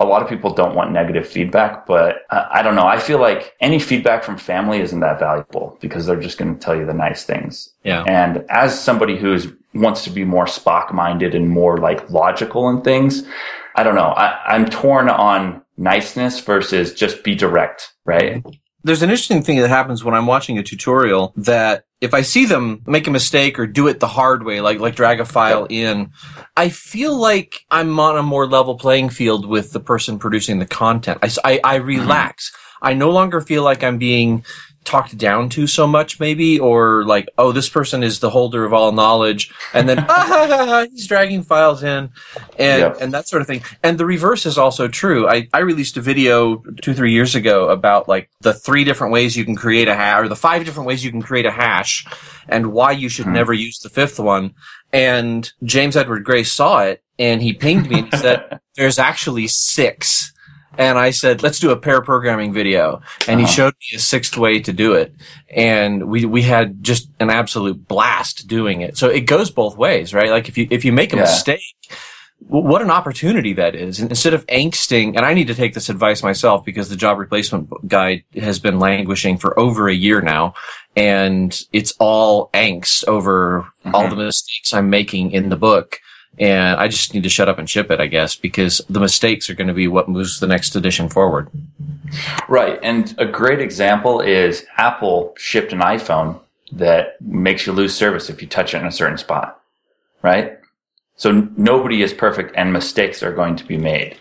[0.00, 2.86] A lot of people don't want negative feedback, but uh, I don't know.
[2.86, 6.60] I feel like any feedback from family isn't that valuable because they're just going to
[6.60, 7.70] tell you the nice things.
[7.84, 8.02] Yeah.
[8.08, 12.82] And as somebody who's wants to be more Spock minded and more like logical and
[12.82, 13.22] things,
[13.76, 14.10] I don't know.
[14.10, 18.44] I, I'm torn on niceness versus just be direct, right?
[18.82, 22.44] There's an interesting thing that happens when I'm watching a tutorial that if I see
[22.44, 25.66] them make a mistake or do it the hard way, like like drag a file
[25.70, 26.10] in,
[26.54, 30.66] I feel like I'm on a more level playing field with the person producing the
[30.66, 31.18] content.
[31.22, 32.50] I I relax.
[32.50, 32.86] Mm-hmm.
[32.86, 34.44] I no longer feel like I'm being
[34.84, 38.72] talked down to so much, maybe, or like, oh, this person is the holder of
[38.72, 42.10] all knowledge, and then ah, he's dragging files in,
[42.58, 42.96] and Yep.
[43.00, 43.62] and that sort of thing.
[43.82, 45.28] And the reverse is also true.
[45.28, 49.36] I I released a video two three years ago about like the three different ways
[49.36, 52.06] you can create a hash, or the five different ways you can create a hash,
[52.48, 54.54] and why you should never use the fifth one.
[54.92, 59.48] And James Edward Gray saw it, and he pinged me and he said, "There's actually
[59.48, 60.32] six.
[60.78, 63.00] And I said, let's do a pair programming video.
[63.28, 63.52] And he Uh-huh.
[63.54, 65.14] showed me a sixth way to do it.
[65.54, 68.96] And we, we had just an absolute blast doing it.
[68.96, 70.30] So it goes both ways, right?
[70.30, 71.22] Like if you, if you make a Yeah.
[71.22, 71.60] mistake,
[72.46, 74.00] what an opportunity that is.
[74.00, 77.18] And Instead of angsting, and I need to take this advice myself because the job
[77.18, 80.54] replacement guide has been languishing for over a year now.
[80.96, 84.10] And it's all angst over all Mhm.
[84.10, 86.00] the mistakes I'm making in the book.
[86.38, 89.48] And I just need to shut up and ship it, I guess, because the mistakes
[89.48, 91.48] are going to be what moves the next edition forward.
[92.48, 92.78] Right.
[92.82, 96.40] And a great example is Apple shipped an iPhone
[96.72, 99.60] that makes you lose service if you touch it in a certain spot.
[100.22, 100.58] Right?
[101.16, 104.16] So nobody is perfect and mistakes are going to be made.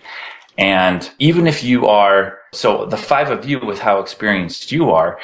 [0.58, 5.17] And even if you are, so the five of you with how experienced you are,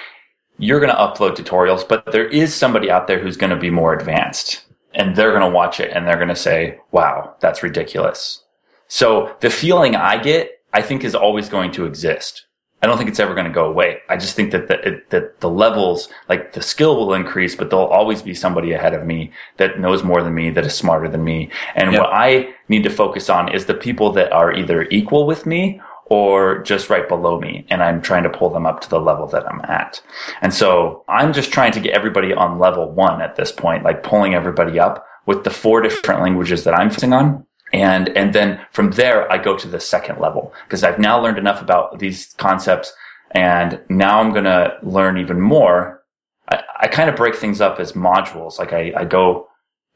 [0.57, 3.69] you're going to upload tutorials, but there is somebody out there who's going to be
[3.69, 7.63] more advanced and they're going to watch it and they're going to say, wow, that's
[7.63, 8.43] ridiculous.
[8.87, 12.45] So the feeling I get, I think is always going to exist.
[12.81, 13.97] I don't think it's ever going to go away.
[14.07, 17.69] I just think that the, it, that the levels, like the skill will increase, but
[17.69, 21.09] there'll always be somebody ahead of me that knows more than me, that is smarter
[21.09, 21.49] than me.
[21.75, 22.01] And Yep.
[22.01, 25.81] what I need to focus on is the people that are either equal with me
[26.09, 27.65] or just right below me.
[27.69, 30.01] And I'm trying to pull them up to the level that I'm at.
[30.41, 34.03] And so I'm just trying to get everybody on level one at this point, like
[34.03, 37.45] pulling everybody up with the four different languages that I'm focusing on.
[37.71, 41.37] And, and then from there, I go to the second level because I've now learned
[41.37, 42.91] enough about these concepts
[43.31, 46.03] and now I'm going to learn even more.
[46.49, 48.57] I, I kind of break things up as modules.
[48.57, 49.48] Like I, I go,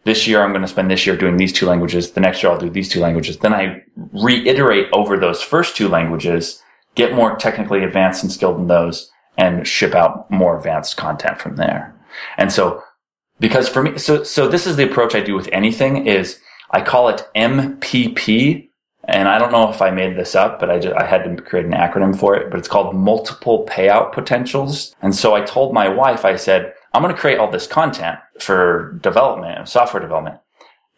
[0.05, 2.11] this year I'm going to spend this year doing these two languages.
[2.11, 3.37] The next year I'll do these two languages.
[3.37, 6.61] Then I reiterate over those first two languages,
[6.95, 11.55] get more technically advanced and skilled in those and ship out more advanced content from
[11.55, 11.95] there.
[12.37, 12.83] And so
[13.39, 16.39] because for me, so, so this is the approach I do with anything is
[16.71, 18.69] I call it MPP.
[19.05, 21.41] And I don't know if I made this up, but I just, I had to
[21.41, 24.95] create an acronym for it, but it's called multiple payout potentials.
[25.01, 28.19] And so I told my wife, I said, I'm going to create all this content
[28.39, 30.39] for development, and software development.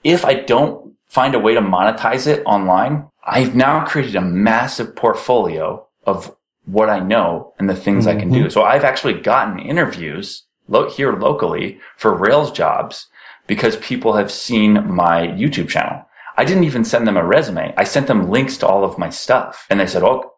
[0.04, 4.96] If I don't find a way to monetize it online, I've now created a massive
[4.96, 8.42] portfolio of what I know and the things I can do.
[8.42, 8.50] Mm-hmm.
[8.50, 13.08] So I've actually gotten interviews lo- here locally for Rails jobs
[13.48, 16.06] because people have seen my YouTube channel.
[16.38, 17.74] I didn't even send them a resume.
[17.78, 20.34] I sent them links to all of my stuff and they said, Oh,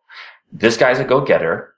[0.51, 1.73] this guy's a go-getter.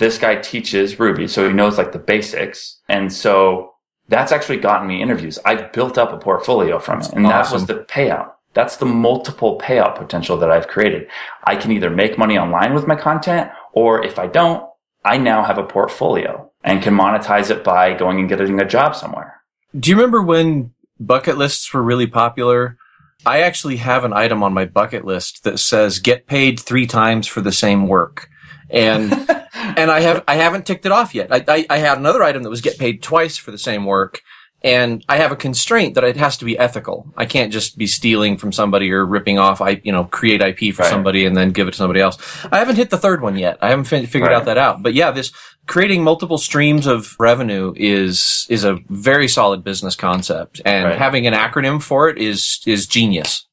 [0.00, 1.28] This guy teaches Ruby.
[1.28, 2.80] So he knows like the basics.
[2.88, 3.74] And so
[4.08, 5.38] that's actually gotten me interviews.
[5.44, 8.32] I've built up a portfolio from it and that was the payout.
[8.54, 11.06] That's the multiple payout potential that I've created.
[11.44, 14.66] I can either make money online with my content or if I don't,
[15.04, 18.96] I now have a portfolio and can monetize it by going and getting a job
[18.96, 19.42] somewhere.
[19.78, 22.78] Do you remember when bucket lists were really popular?
[23.26, 27.26] I actually have an item on my bucket list that says get paid three times
[27.26, 28.29] for the same work.
[28.70, 29.12] And
[29.54, 31.32] and I have I haven't ticked it off yet.
[31.32, 34.20] I, I I had another item that was get paid twice for the same work,
[34.62, 37.12] and I have a constraint that it has to be ethical.
[37.16, 39.60] I can't just be stealing from somebody or ripping off.
[39.60, 40.90] I you know create IP for Right.
[40.90, 42.16] somebody and then give it to somebody else.
[42.52, 43.58] I haven't hit the third one yet.
[43.60, 44.36] I haven't fi- figured Right.
[44.36, 44.82] out that out.
[44.82, 45.32] But yeah, this
[45.66, 50.98] creating multiple streams of revenue is is a very solid business concept, and Right.
[50.98, 53.46] having an acronym for it is is genius.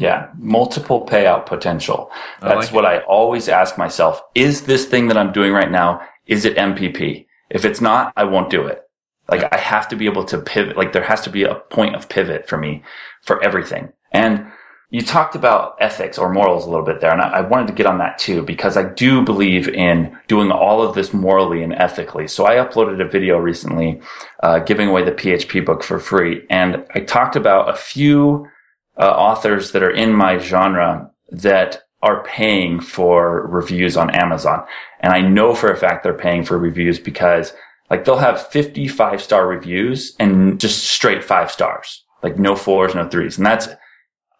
[0.00, 2.10] Yeah, multiple payout potential.
[2.40, 4.22] I That's like what I always ask myself.
[4.34, 7.26] Is this thing that I'm doing right now, is it MPP?
[7.50, 8.82] If it's not, I won't do it.
[9.28, 10.78] Like I have to be able to pivot.
[10.78, 12.82] Like there has to be a point of pivot for me
[13.20, 13.92] for everything.
[14.10, 14.46] And
[14.88, 17.12] you talked about ethics or morals a little bit there.
[17.12, 20.50] And I, I wanted to get on that too, because I do believe in doing
[20.50, 22.26] all of this morally and ethically.
[22.26, 24.00] So I uploaded a video recently,
[24.42, 26.46] uh, giving away the PHP book for free.
[26.48, 28.48] And I talked about a few
[28.96, 34.64] uh, authors that are in my genre that are paying for reviews on Amazon.
[35.00, 37.52] And I know for a fact they're paying for reviews because
[37.90, 43.08] like they'll have 55 star reviews and just straight five stars, like no fours, no
[43.08, 43.36] threes.
[43.36, 43.68] And that's,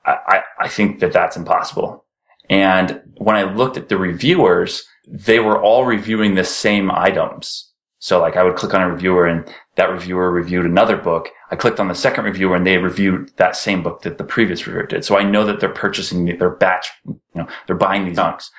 [0.06, 2.04] I, I, think that that's impossible.
[2.48, 7.70] And when I looked at the reviewers, they were all reviewing the same items.
[7.98, 9.44] So like I would click on a reviewer and
[9.80, 11.30] that reviewer reviewed another book.
[11.50, 14.66] I clicked on the second reviewer and they reviewed that same book that the previous
[14.66, 15.06] reviewer did.
[15.06, 18.50] So I know that they're purchasing, their batch, you know, they're buying these books.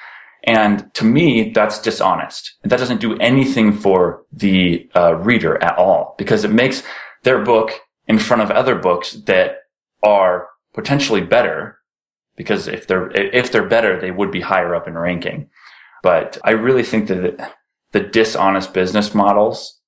[0.46, 2.56] And to me, that's dishonest.
[2.64, 6.82] That doesn't do anything for the uh, reader at all because it makes
[7.22, 7.70] their book
[8.08, 9.58] in front of other books that
[10.02, 11.78] are potentially better
[12.36, 15.52] because if they're, if they're better, they would be higher up in ranking.
[16.02, 17.54] But I really think that
[17.92, 19.81] the dishonest business models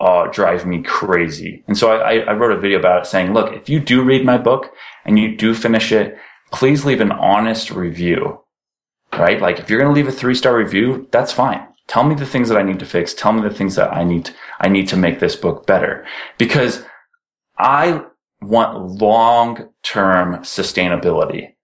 [0.00, 1.64] uh, drive me crazy.
[1.66, 4.24] And so I, I wrote a video about it saying, look, if you do read
[4.24, 4.72] my book
[5.04, 6.16] and you do finish it,
[6.52, 8.40] please leave an honest review,
[9.12, 9.40] right?
[9.40, 11.66] Like if you're going to leave a three star review, that's fine.
[11.88, 13.14] Tell me the things that I need to fix.
[13.14, 14.30] Tell me the things that I need,
[14.60, 16.06] I need to make this book better
[16.36, 16.84] because
[17.58, 18.04] I
[18.40, 21.54] want long term sustainability.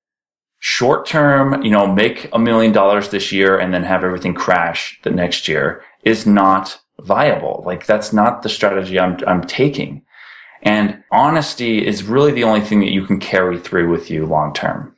[0.58, 4.98] Short term, you know, make a million dollars this year and then have everything crash
[5.02, 7.62] the next year is not viable.
[7.66, 10.02] Like that's not the strategy I'm, I'm taking.
[10.62, 14.54] And honesty is really the only thing that you can carry through with you long
[14.54, 14.94] term.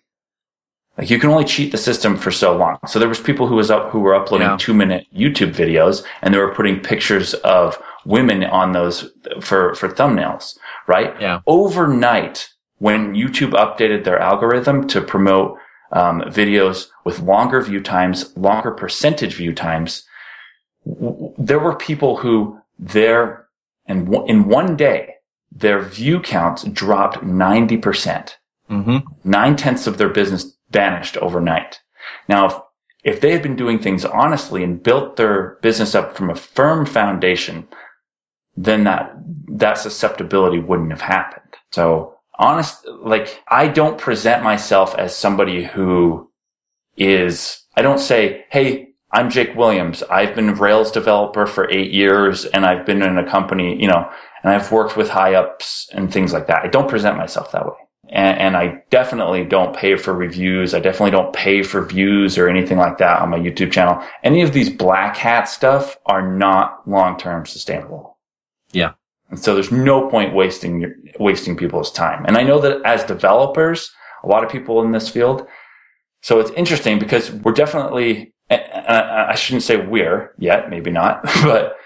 [0.97, 2.79] Like you can only cheat the system for so long.
[2.87, 4.57] So there was people who was up, who were uploading yeah.
[4.59, 9.89] two minute YouTube videos and they were putting pictures of women on those for, for
[9.89, 11.21] thumbnails, right?
[11.21, 11.41] Yeah.
[11.47, 15.59] Overnight, when YouTube updated their algorithm to promote
[15.93, 20.06] um, videos with longer view times, longer percentage view times,
[21.39, 23.49] there were people who their
[23.87, 25.15] and w- in one day
[25.53, 27.83] their view counts dropped 90%.
[27.83, 28.39] percent
[28.71, 31.81] mm hmm Nine tenths of their business vanished overnight.
[32.29, 32.55] Now, if,
[33.05, 36.87] if they had been doing things honestly and built their business up from a firm
[36.87, 37.67] foundation,
[38.57, 39.13] then that,
[39.49, 41.55] that susceptibility wouldn't have happened.
[41.73, 46.31] So honest, like I don't present myself as somebody who
[46.97, 50.03] is, I don't say, Hey, I'm Jake Williams.
[50.05, 53.89] I've been a Rails developer for eight years and I've been in a company, you
[53.89, 54.11] know,
[54.43, 56.65] and I've worked with high ups and things like that.
[56.65, 57.73] I don't present myself that way.
[58.09, 60.75] And, and, I definitely don't pay for reviews.
[60.75, 64.01] I definitely don't pay for views or anything like that on my YouTube channel.
[64.23, 68.17] Any of these black hat stuff are not long term sustainable.
[68.71, 68.93] Yeah.
[69.29, 72.25] And so there's no point wasting your, wasting people's time.
[72.27, 73.91] And I know that as developers,
[74.23, 75.47] a lot of people in this field.
[76.23, 81.77] So it's interesting because we're definitely, I shouldn't say we're yet, maybe not, but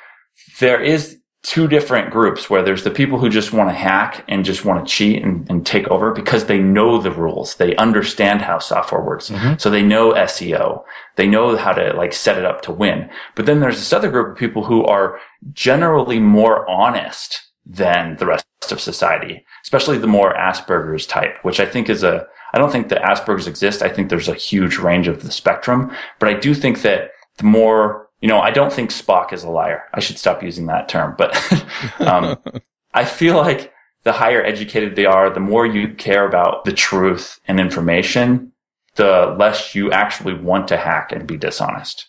[0.59, 4.45] there is two different groups where there's the people who just want to hack and
[4.45, 7.55] just want to cheat and, and take over because they know the rules.
[7.55, 9.31] They understand how software works.
[9.31, 9.55] Mm-hmm.
[9.57, 10.85] So they know SEO.
[11.17, 13.09] They know how to like set it up to win.
[13.37, 15.19] But then there's this other group of people who are
[15.53, 21.65] generally more honest than the rest of society, especially the more Asperger's type, which I
[21.65, 23.83] think is a, I don't think that Asperger's exist.
[23.83, 27.45] I think there's a huge range of the spectrum, but I do think that the
[27.45, 29.85] more you know, I don't think Spock is a liar.
[29.95, 31.35] I should stop using that term, but
[32.01, 32.39] um,
[32.95, 37.41] I feel like the higher educated they are, the more you care about the truth
[37.47, 38.53] and information,
[38.97, 42.09] the less you actually want to hack and be dishonest.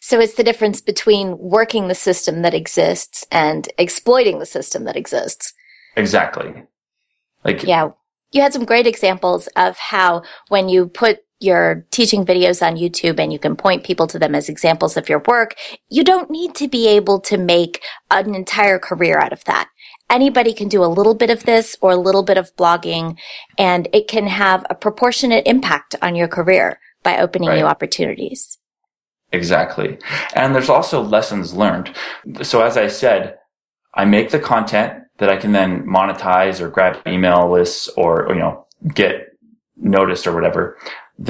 [0.00, 4.96] So it's the difference between working the system that exists and exploiting the system that
[4.96, 5.52] exists.
[5.96, 6.62] Exactly.
[7.44, 7.90] Like, yeah,
[8.32, 13.20] you had some great examples of how when you put your teaching videos on YouTube
[13.20, 15.54] and you can point people to them as examples of your work,
[15.88, 19.68] you don't need to be able to make an entire career out of that.
[20.10, 23.18] Anybody can do a little bit of this or a little bit of blogging
[23.56, 27.58] and it can have a proportionate impact on your career by opening right.
[27.58, 28.58] new opportunities.
[29.30, 29.98] Exactly.
[30.34, 31.94] And there's also lessons learned.
[32.42, 33.38] So as I said,
[33.94, 38.34] I make the content that I can then monetize or grab email lists or, or
[38.34, 39.36] you know, get
[39.76, 40.78] noticed or whatever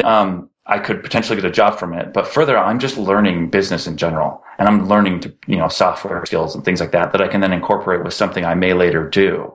[0.05, 2.13] um, I could potentially get a job from it.
[2.13, 6.25] But further, I'm just learning business in general and I'm learning to, you know, software
[6.27, 9.09] skills and things like that that I can then incorporate with something I may later
[9.09, 9.55] do.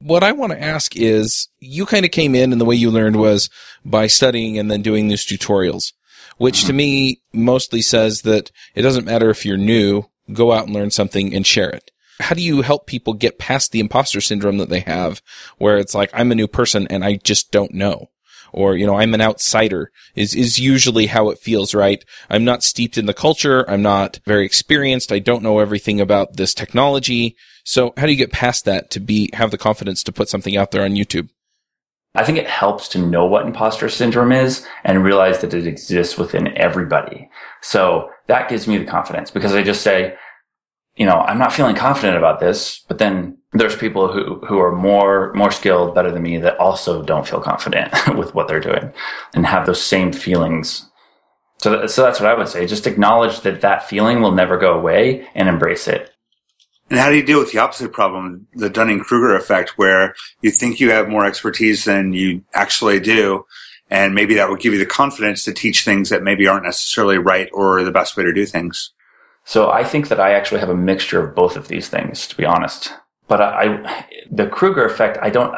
[0.00, 2.90] What I want to ask is you kind of came in and the way you
[2.90, 3.50] learned was
[3.84, 5.92] by studying and then doing these tutorials,
[6.36, 10.74] which to me mostly says that it doesn't matter if you're new, go out and
[10.74, 11.90] learn something and share it.
[12.20, 15.22] How do you help people get past the imposter syndrome that they have
[15.58, 18.08] where it's like, I'm a new person and I just don't know?
[18.52, 22.04] or, you know, I'm an outsider is, is usually how it feels, right?
[22.30, 23.68] I'm not steeped in the culture.
[23.68, 25.12] I'm not very experienced.
[25.12, 27.36] I don't know everything about this technology.
[27.64, 30.56] So how do you get past that to be, have the confidence to put something
[30.56, 31.28] out there on YouTube?
[32.14, 36.16] I think it helps to know what imposter syndrome is and realize that it exists
[36.16, 37.28] within everybody.
[37.60, 40.16] So that gives me the confidence because I just say,
[40.98, 44.74] you know, I'm not feeling confident about this, but then there's people who, who are
[44.74, 48.92] more, more skilled, better than me that also don't feel confident with what they're doing
[49.32, 50.90] and have those same feelings.
[51.58, 52.66] So, so that's what I would say.
[52.66, 56.10] Just acknowledge that that feeling will never go away and embrace it.
[56.90, 60.50] And how do you deal with the opposite problem, the Dunning Kruger effect, where you
[60.50, 63.44] think you have more expertise than you actually do?
[63.88, 67.18] And maybe that would give you the confidence to teach things that maybe aren't necessarily
[67.18, 68.92] right or the best way to do things.
[69.48, 72.36] So I think that I actually have a mixture of both of these things, to
[72.36, 72.92] be honest.
[73.28, 75.54] But I, I the Kruger effect, I don't,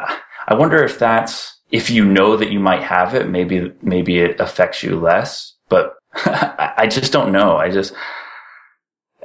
[0.47, 4.39] I wonder if that's, if you know that you might have it, maybe, maybe it
[4.39, 7.57] affects you less, but I just don't know.
[7.57, 7.93] I just,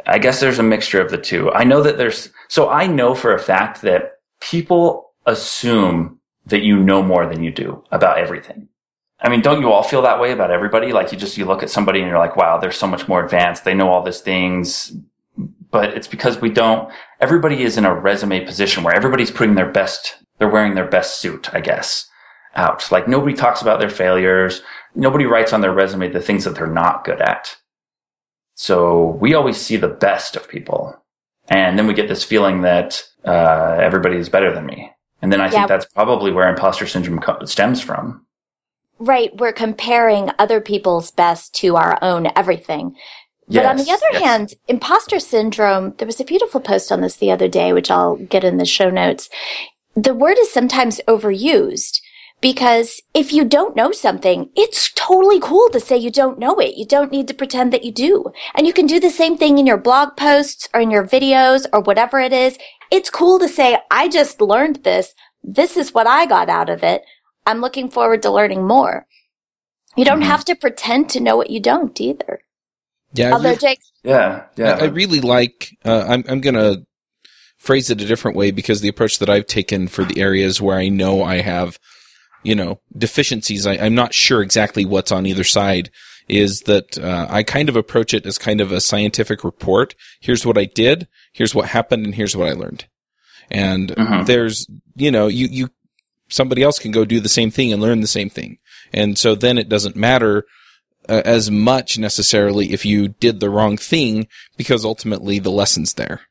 [0.05, 1.53] I guess there's a mixture of the two.
[1.53, 6.83] I know that there's, so I know for a fact that people assume that you
[6.83, 8.67] know more than you do about everything.
[9.19, 10.93] I mean, don't you all feel that way about everybody?
[10.93, 13.25] Like you just, you look at somebody and you're like, wow, they're so much more
[13.25, 13.65] advanced.
[13.65, 14.93] They know all these things.
[15.71, 16.91] But it's because we don't,
[17.21, 21.19] everybody is in a resume position where everybody's putting their best, they're wearing their best
[21.19, 22.09] suit, I guess,
[22.55, 22.91] out.
[22.93, 24.63] Like nobody talks about their failures.
[24.95, 27.57] Nobody writes on their resume the things that they're not good at.
[28.55, 31.03] So we always see the best of people.
[31.49, 34.93] And then we get this feeling that, uh, everybody is better than me.
[35.23, 35.51] And then I yeah.
[35.51, 38.26] think that's probably where imposter syndrome stems from.
[38.99, 39.37] Right.
[39.37, 42.97] We're comparing other people's best to our own everything.
[43.49, 44.23] Yes, but on the other yes.
[44.23, 48.17] hand, imposter syndrome, there was a beautiful post on this the other day, which I'll
[48.17, 49.29] get in the show notes.
[49.95, 52.01] The word is sometimes overused
[52.41, 56.77] because if you don't know something, it's totally cool to say you don't know it.
[56.77, 58.27] You don't need to pretend that you do.
[58.55, 61.67] And you can do the same thing in your blog posts or in your videos
[61.73, 62.59] or whatever it is.
[62.91, 65.15] It's cool to say, I just learned this.
[65.43, 67.03] This is what I got out of it.
[67.47, 69.07] I'm looking forward to learning more.
[69.97, 70.29] You don't mm-hmm.
[70.29, 72.41] have to pretend to know what you don't either.
[73.15, 73.33] Yeah.
[73.33, 73.81] Although re- Jake.
[74.03, 74.45] Yeah.
[74.57, 74.73] Yeah.
[74.73, 76.85] I, I really like, uh, I'm, I'm going to
[77.57, 80.77] phrase it a different way because the approach that I've taken for the areas where
[80.77, 81.79] I know I have,
[82.43, 85.91] you know, deficiencies, I, am not sure exactly what's on either side
[86.29, 89.95] is that, uh, I kind of approach it as kind of a scientific report.
[90.21, 91.09] Here's what I did.
[91.33, 92.87] Here's what happened and here's what I learned.
[93.51, 94.25] And mm-hmm.
[94.25, 94.67] there's,
[94.97, 95.69] you know, you, you
[96.29, 98.59] somebody else can go do the same thing and learn the same thing.
[98.93, 100.45] And so then it doesn't matter
[101.09, 106.23] uh, as much necessarily if you did the wrong thing because ultimately the lesson's there.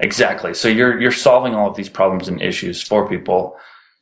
[0.00, 0.54] Exactly.
[0.54, 3.56] So you're you're solving all of these problems and issues for people.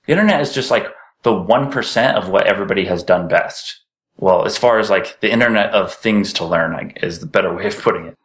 [0.06, 0.86] The internet is just like
[1.22, 3.80] the 1% of what everybody has done best.
[4.18, 7.66] Well, as far as like the internet of things to learn is the better way
[7.66, 8.16] of putting it.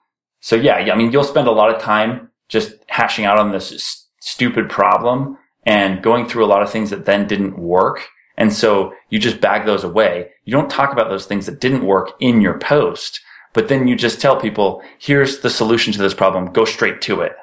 [0.41, 3.71] So yeah, I mean, you'll spend a lot of time just hashing out on this
[3.71, 8.07] s- stupid problem and going through a lot of things that then didn't work.
[8.38, 10.32] And so you just bag those away.
[10.45, 13.22] You don't talk about those things that didn't work in your post,
[13.53, 16.51] but then you just tell people, here's the solution to this problem.
[16.51, 17.34] Go straight to it.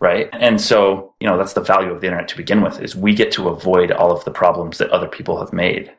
[0.00, 0.28] Right.
[0.32, 3.14] And so, you know, that's the value of the internet to begin with is we
[3.14, 5.92] get to avoid all of the problems that other people have made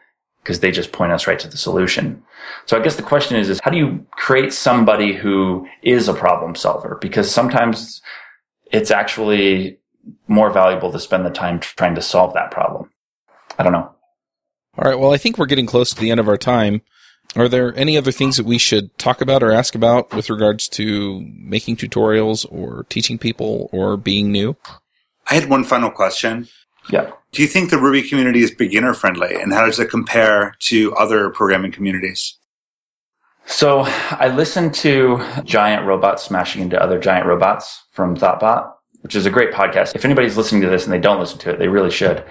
[0.44, 2.22] because they just point us right to the solution.
[2.68, 6.14] So I guess the question is, is how do you create somebody who is a
[6.14, 7.00] problem solver?
[7.02, 8.00] Because sometimes
[8.72, 9.80] it's actually
[10.28, 12.90] more valuable to spend the time trying to solve that problem.
[13.58, 13.92] I don't know.
[14.78, 15.00] All right.
[15.00, 16.82] Well, I think we're getting close to the end of our time.
[17.36, 20.68] Are there any other things that we should talk about or ask about with regards
[20.70, 24.56] to making tutorials or teaching people or being new?
[25.28, 26.48] I had one final question.
[26.90, 27.12] Yeah.
[27.32, 30.94] Do you think the Ruby community is beginner friendly and how does it compare to
[30.96, 32.38] other programming communities?
[33.48, 38.75] So I listened to giant robots smashing into other giant robots from Thoughtbot
[39.06, 39.94] which is a great podcast.
[39.94, 42.24] If anybody's listening to this and they don't listen to it, they really should.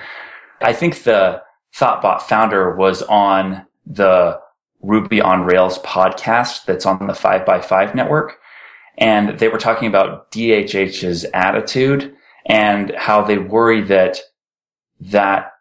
[0.61, 1.41] I think the
[1.73, 4.41] Thoughtbot founder was on the
[4.83, 8.41] Ruby on Rails podcast that's on the 5by5 network.
[8.99, 12.13] And they were talking about DHH's attitude
[12.45, 14.19] and how they worry that
[14.99, 15.53] that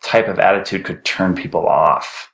[0.00, 2.32] type of attitude could turn people off.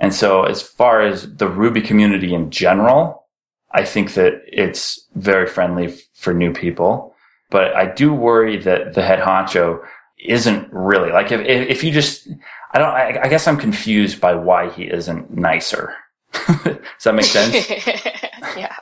[0.00, 3.24] And so as far as the Ruby community in general,
[3.70, 7.13] I think that it's very friendly for new people.
[7.54, 9.80] But I do worry that the head honcho
[10.18, 12.26] isn't really like if if you just
[12.72, 15.94] I don't I, I guess I'm confused by why he isn't nicer.
[16.32, 17.70] Does that make sense?
[18.56, 18.74] yeah.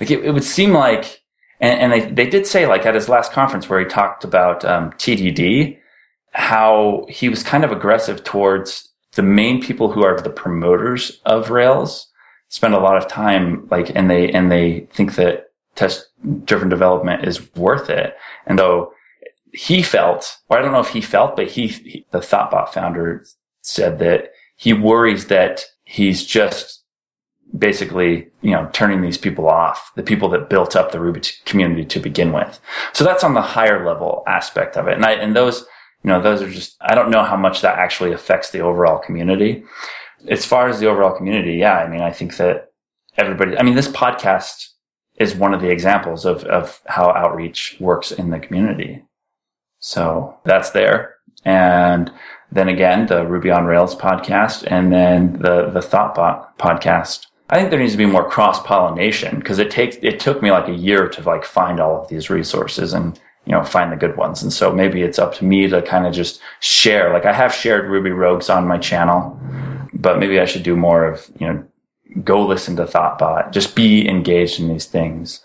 [0.00, 1.22] Like it, it, would seem like,
[1.60, 4.64] and, and, they they did say like at his last conference where he talked about
[4.64, 5.78] um, TDD,
[6.32, 11.50] how he was kind of aggressive towards the main people who are the promoters of
[11.50, 12.08] Rails.
[12.48, 16.08] Spend a lot of time like, and they and they think that test
[16.44, 18.16] driven development is worth it.
[18.46, 18.92] And though
[19.52, 23.24] he felt, or I don't know if he felt, but he, he, the Thoughtbot founder
[23.60, 26.82] said that he worries that he's just
[27.56, 31.84] basically, you know, turning these people off, the people that built up the Ruby community
[31.84, 32.58] to begin with.
[32.92, 34.94] So that's on the higher level aspect of it.
[34.94, 35.66] And I, and those,
[36.02, 38.98] you know, those are just, I don't know how much that actually affects the overall
[38.98, 39.64] community.
[40.28, 42.72] As far as the overall community, yeah, I mean, I think that
[43.18, 44.68] everybody, I mean, this podcast
[45.22, 49.04] is one of the examples of, of how outreach works in the community.
[49.78, 51.16] So that's there.
[51.44, 52.12] And
[52.50, 57.26] then again, the Ruby on Rails podcast, and then the, the ThoughtBot podcast.
[57.50, 60.50] I think there needs to be more cross pollination because it takes, it took me
[60.50, 63.96] like a year to like find all of these resources and, you know, find the
[63.96, 64.42] good ones.
[64.42, 67.12] And so maybe it's up to me to kind of just share.
[67.12, 69.38] Like I have shared Ruby Rogues on my channel,
[69.92, 71.64] but maybe I should do more of, you know,
[72.24, 75.40] go listen to ThoughtBot, just be engaged in these things.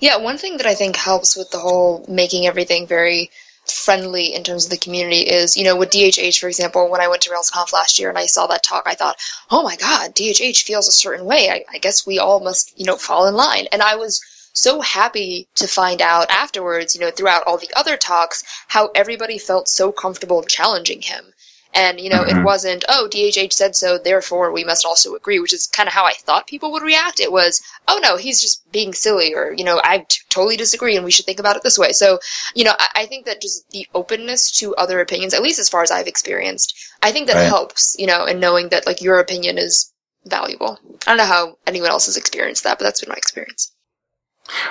[0.00, 3.30] Yeah, one thing that I think helps with the whole making everything very
[3.68, 7.08] friendly in terms of the community is, you know, with DHH, for example, when I
[7.08, 9.16] went to RailsConf last year and I saw that talk, I thought,
[9.50, 11.50] oh my God, DHH feels a certain way.
[11.50, 13.66] I, I guess we all must, you know, fall in line.
[13.72, 14.22] And I was
[14.52, 19.38] so happy to find out afterwards, you know, throughout all the other talks, how everybody
[19.38, 21.32] felt so comfortable challenging him.
[21.76, 22.38] And, you know, mm-hmm.
[22.38, 25.92] it wasn't, oh, DHH said so, therefore we must also agree, which is kind of
[25.92, 27.20] how I thought people would react.
[27.20, 30.96] It was, oh no, he's just being silly, or, you know, I t- totally disagree
[30.96, 31.92] and we should think about it this way.
[31.92, 32.18] So,
[32.54, 35.68] you know, I, I, think that just the openness to other opinions, at least as
[35.68, 37.46] far as I've experienced, I think that right.
[37.46, 39.92] helps, you know, in knowing that, like, your opinion is
[40.24, 40.78] valuable.
[41.06, 43.72] I don't know how anyone else has experienced that, but that's been my experience.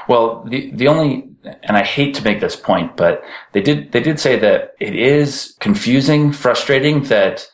[0.07, 1.29] Well, the the only
[1.63, 4.95] and I hate to make this point, but they did they did say that it
[4.95, 7.47] is confusing, frustrating that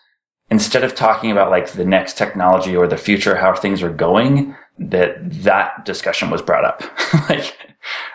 [0.50, 4.56] instead of talking about like the next technology or the future, how things are going,
[4.78, 6.84] that that discussion was brought up.
[7.30, 7.58] like,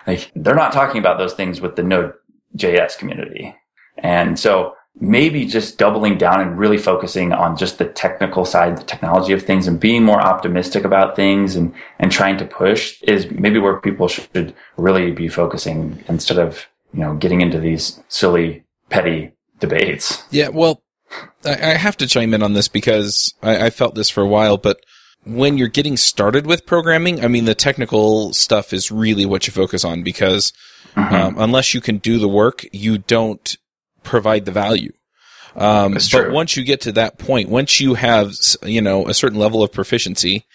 [0.07, 3.57] like they're not talking about those things with the Node.js community.
[3.99, 8.85] And so maybe just doubling down and really focusing on just the technical side, the
[8.85, 13.31] technology of things and being more optimistic about things and, and trying to push is
[13.31, 18.65] maybe where people should really be focusing instead of, you know, getting into these silly,
[18.89, 20.23] petty debates.
[20.31, 20.49] Yeah.
[20.49, 20.83] Well,
[21.45, 24.57] I, have to chime in on this because I, I felt this for a while,
[24.57, 24.81] but
[25.25, 29.53] when you're getting started with programming, I mean, the technical stuff is really what you
[29.53, 30.53] focus on because
[30.95, 31.15] mm-hmm.
[31.15, 33.57] um, unless you can do the work, you don't
[34.07, 34.93] provide the value.
[35.55, 38.33] Um, but once you get to that point, once you have,
[38.63, 40.47] you know, a certain level of proficiency,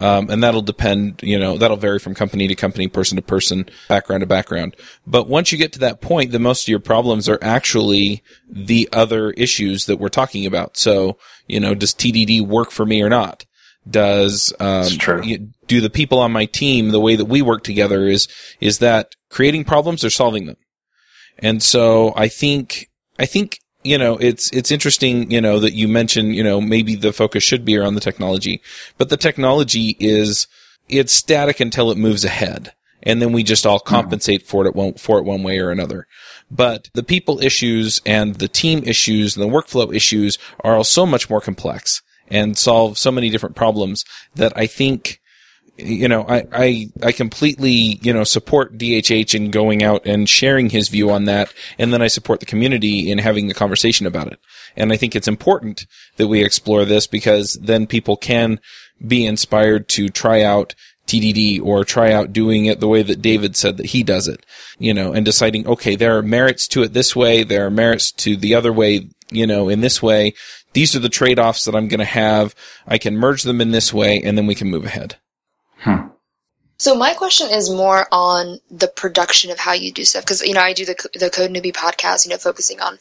[0.00, 3.68] um, and that'll depend, you know, that'll vary from company to company, person to person,
[3.88, 4.76] background to background.
[5.06, 8.88] But once you get to that point, then most of your problems are actually the
[8.92, 10.76] other issues that we're talking about.
[10.76, 13.46] So, you know, does TDD work for me or not?
[13.88, 14.84] Does, um,
[15.66, 18.28] do the people on my team, the way that we work together is,
[18.60, 20.56] is that creating problems or solving them?
[21.38, 22.89] And so I think
[23.20, 26.96] I think you know it's it's interesting you know that you mentioned you know maybe
[26.96, 28.62] the focus should be around the technology,
[28.98, 30.48] but the technology is
[30.88, 33.94] it's static until it moves ahead, and then we just all mm-hmm.
[33.94, 36.06] compensate for it one, for it one way or another.
[36.50, 41.04] But the people issues and the team issues and the workflow issues are all so
[41.04, 44.04] much more complex and solve so many different problems
[44.34, 45.19] that I think
[45.82, 50.70] you know, I, I, I completely, you know, support DHH in going out and sharing
[50.70, 51.52] his view on that.
[51.78, 54.38] And then I support the community in having the conversation about it.
[54.76, 58.60] And I think it's important that we explore this because then people can
[59.06, 60.74] be inspired to try out
[61.06, 64.46] TDD or try out doing it the way that David said that he does it,
[64.78, 67.42] you know, and deciding, okay, there are merits to it this way.
[67.42, 70.34] There are merits to the other way, you know, in this way.
[70.72, 72.54] These are the trade-offs that I'm going to have.
[72.86, 75.16] I can merge them in this way and then we can move ahead.
[75.80, 76.08] Hmm.
[76.80, 80.54] So my question is more on the production of how you do stuff because you
[80.54, 82.98] know I do the the Code Newbie podcast, you know, focusing on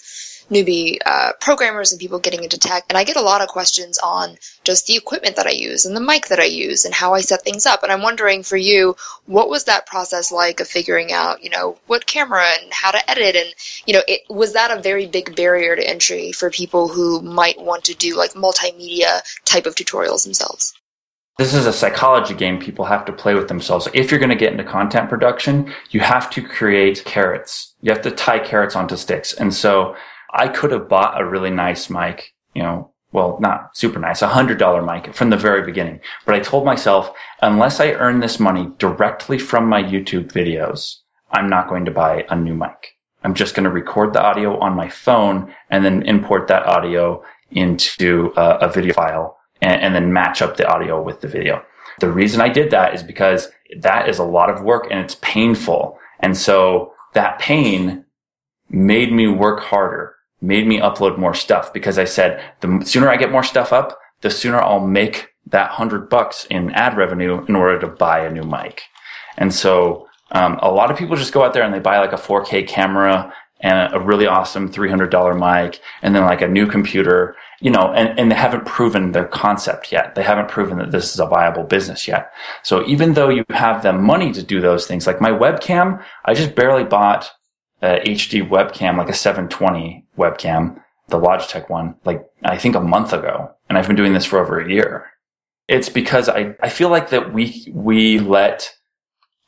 [0.52, 4.00] newbie uh, programmers and people getting into tech, and I get a lot of questions
[4.00, 7.14] on just the equipment that I use and the mic that I use and how
[7.14, 7.84] I set things up.
[7.84, 11.78] And I'm wondering for you, what was that process like of figuring out, you know,
[11.88, 13.54] what camera and how to edit, and
[13.86, 17.60] you know, it was that a very big barrier to entry for people who might
[17.60, 20.79] want to do like multimedia type of tutorials themselves?
[21.40, 23.88] This is a psychology game people have to play with themselves.
[23.94, 27.76] If you're going to get into content production, you have to create carrots.
[27.80, 29.34] You have to tie carrots onto sticks.
[29.34, 29.96] And so
[30.34, 34.28] I could have bought a really nice mic, you know, well, not super nice, a
[34.28, 36.02] hundred dollar mic from the very beginning.
[36.26, 37.10] But I told myself,
[37.42, 40.98] unless I earn this money directly from my YouTube videos,
[41.32, 42.98] I'm not going to buy a new mic.
[43.24, 47.24] I'm just going to record the audio on my phone and then import that audio
[47.50, 51.64] into a, a video file and, and then match up the audio with the video.
[52.00, 53.50] The reason I did that is because
[53.80, 55.98] that is a lot of work and it's painful.
[56.20, 58.06] And so that pain
[58.70, 63.18] made me work harder, made me upload more stuff because I said the sooner I
[63.18, 67.56] get more stuff up, the sooner I'll make that hundred bucks in ad revenue in
[67.56, 68.84] order to buy a new mic.
[69.38, 72.14] And so, um, a lot of people just go out there and they buy like
[72.14, 77.36] a 4K camera and a really awesome $300 mic and then like a new computer
[77.62, 80.16] you know, and, and they haven't proven their concept yet.
[80.16, 82.32] They haven't proven that this is a viable business yet.
[82.64, 86.34] So even though you have the money to do those things, like my webcam, I
[86.34, 87.32] just barely bought
[87.82, 93.14] a HD webcam, like a 720 webcam, the Logitech one, like I think a month
[93.14, 95.08] ago, and I've been doing this for over a year.
[95.68, 98.74] It's because I, I feel like that we, we let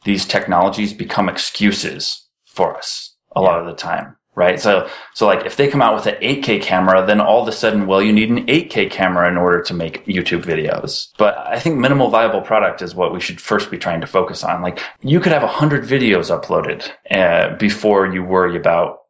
[0.03, 4.15] these technologies become excuses for us a lot of the time.
[4.34, 4.61] Right.
[4.61, 7.51] So, so like if they come out with an 8K camera, then all of a
[7.51, 11.09] sudden, well, you need an 8K camera in order to make YouTube videos.
[11.17, 14.45] But I think minimal viable product is what we should first be trying to focus
[14.45, 14.61] on.
[14.61, 19.01] Like you could have a hundred videos uploaded uh, before you worry about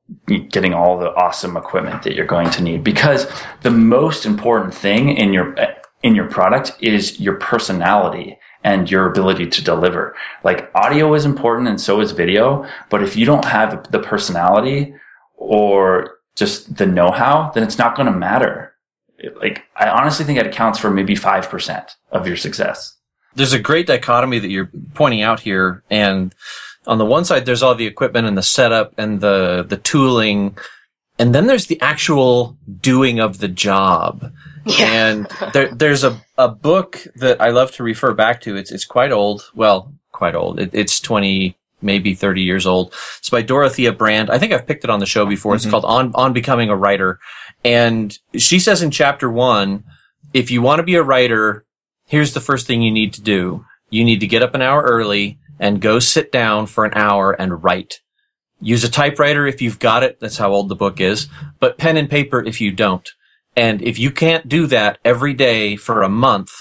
[0.50, 5.16] getting all the awesome equipment that you're going to need because the most important thing
[5.16, 5.56] in your
[6.04, 10.16] in your product is your personality and your ability to deliver.
[10.44, 14.94] Like audio is important and so is video, but if you don't have the personality
[15.36, 18.74] or just the know-how, then it's not going to matter.
[19.36, 22.96] Like I honestly think it accounts for maybe 5% of your success.
[23.36, 26.36] There's a great dichotomy that you're pointing out here and
[26.88, 30.58] on the one side there's all the equipment and the setup and the the tooling
[31.20, 34.34] and then there's the actual doing of the job
[34.66, 34.86] yeah.
[34.86, 38.56] and there, there's a, a book that I love to refer back to.
[38.56, 39.50] It's, it's quite old.
[39.56, 40.60] Well, quite old.
[40.60, 42.94] It, it's 20, maybe 30 years old.
[43.20, 44.30] It's by Dorothea Brande.
[44.30, 45.54] I think I've picked it on the show before.
[45.54, 45.68] Mm-hmm.
[45.68, 47.20] It's called on, on becoming a writer.
[47.64, 49.84] And she says in chapter one,
[50.34, 51.66] if you want to be a writer,
[52.06, 53.66] here's the first thing you need to do.
[53.90, 57.34] You need to get up an hour early and go sit down for an hour
[57.34, 58.02] and write.
[58.60, 60.20] Use a typewriter if you've got it.
[60.20, 61.28] That's how old the book is.
[61.60, 63.08] But pen and paper if you don't.
[63.56, 66.52] And if you can't do that every day for a month,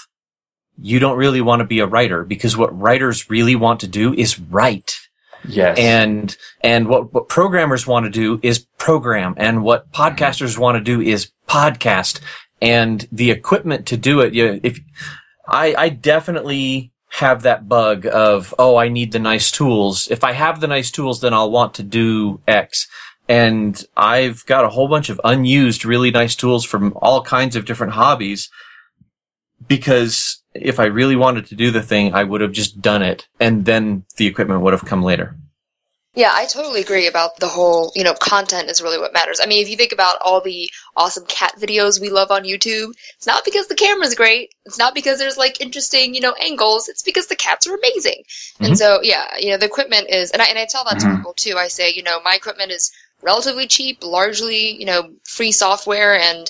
[0.77, 4.13] you don't really want to be a writer because what writers really want to do
[4.13, 4.99] is write.
[5.47, 5.77] Yes.
[5.77, 10.01] And, and what, what programmers want to do is program and what mm-hmm.
[10.01, 12.19] podcasters want to do is podcast
[12.61, 14.33] and the equipment to do it.
[14.33, 14.79] You, if
[15.47, 20.09] I, I definitely have that bug of, oh, I need the nice tools.
[20.09, 22.87] If I have the nice tools, then I'll want to do X
[23.31, 27.63] and I've got a whole bunch of unused, really nice tools from all kinds of
[27.63, 28.49] different hobbies
[29.65, 33.29] because if I really wanted to do the thing, I would have just done it
[33.39, 35.37] and then the equipment would have come later.
[36.13, 39.39] Yeah, I totally agree about the whole, you know, content is really what matters.
[39.41, 42.91] I mean, if you think about all the awesome cat videos we love on YouTube,
[43.15, 44.53] it's not because the camera's great.
[44.65, 46.89] It's not because there's like interesting, you know, angles.
[46.89, 48.23] It's because the cats are amazing.
[48.25, 48.65] Mm-hmm.
[48.65, 51.11] And so, yeah, you know, the equipment is, and I, and I tell that mm-hmm.
[51.11, 51.55] to people too.
[51.55, 52.91] I say, you know, my equipment is
[53.21, 56.49] relatively cheap, largely, you know, free software and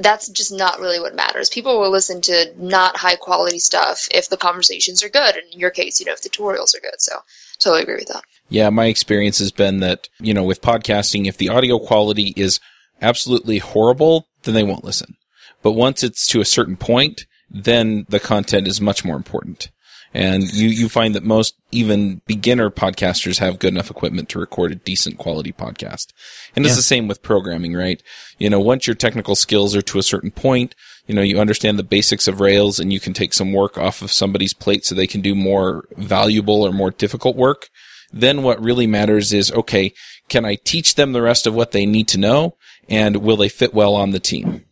[0.00, 1.48] that's just not really what matters.
[1.48, 5.34] People will listen to not high quality stuff if the conversations are good.
[5.34, 6.98] And in your case, you know, if the tutorials are good.
[6.98, 7.12] So
[7.58, 8.22] totally agree with that.
[8.48, 12.60] Yeah, my experience has been that, you know, with podcasting, if the audio quality is
[13.00, 15.16] absolutely horrible, then they won't listen.
[15.62, 19.70] But once it's to a certain point, then the content is much more important.
[20.14, 24.72] And you, you find that most even beginner podcasters have good enough equipment to record
[24.72, 26.12] a decent quality podcast.
[26.56, 28.02] And it's the same with programming, right?
[28.38, 30.74] You know, once your technical skills are to a certain point,
[31.06, 34.00] you know, you understand the basics of Rails and you can take some work off
[34.00, 37.68] of somebody's plate so they can do more valuable or more difficult work.
[38.10, 39.92] Then what really matters is, okay,
[40.28, 42.56] can I teach them the rest of what they need to know?
[42.88, 44.64] And will they fit well on the team?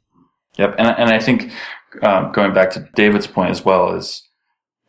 [0.57, 0.77] Yep.
[0.79, 1.53] And, and I think,
[2.03, 4.26] um, going back to David's point as well is,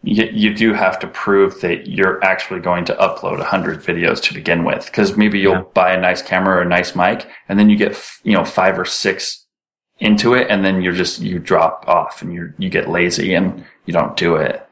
[0.04, 4.34] you, you do have to prove that you're actually going to upload 100 videos to
[4.34, 4.86] begin with.
[4.86, 5.64] Because maybe you'll yeah.
[5.74, 8.78] buy a nice camera or a nice mic and then you get you know five
[8.78, 9.46] or six
[10.00, 13.66] into it and then you're just you drop off and you you get lazy and
[13.86, 14.68] you don't do it.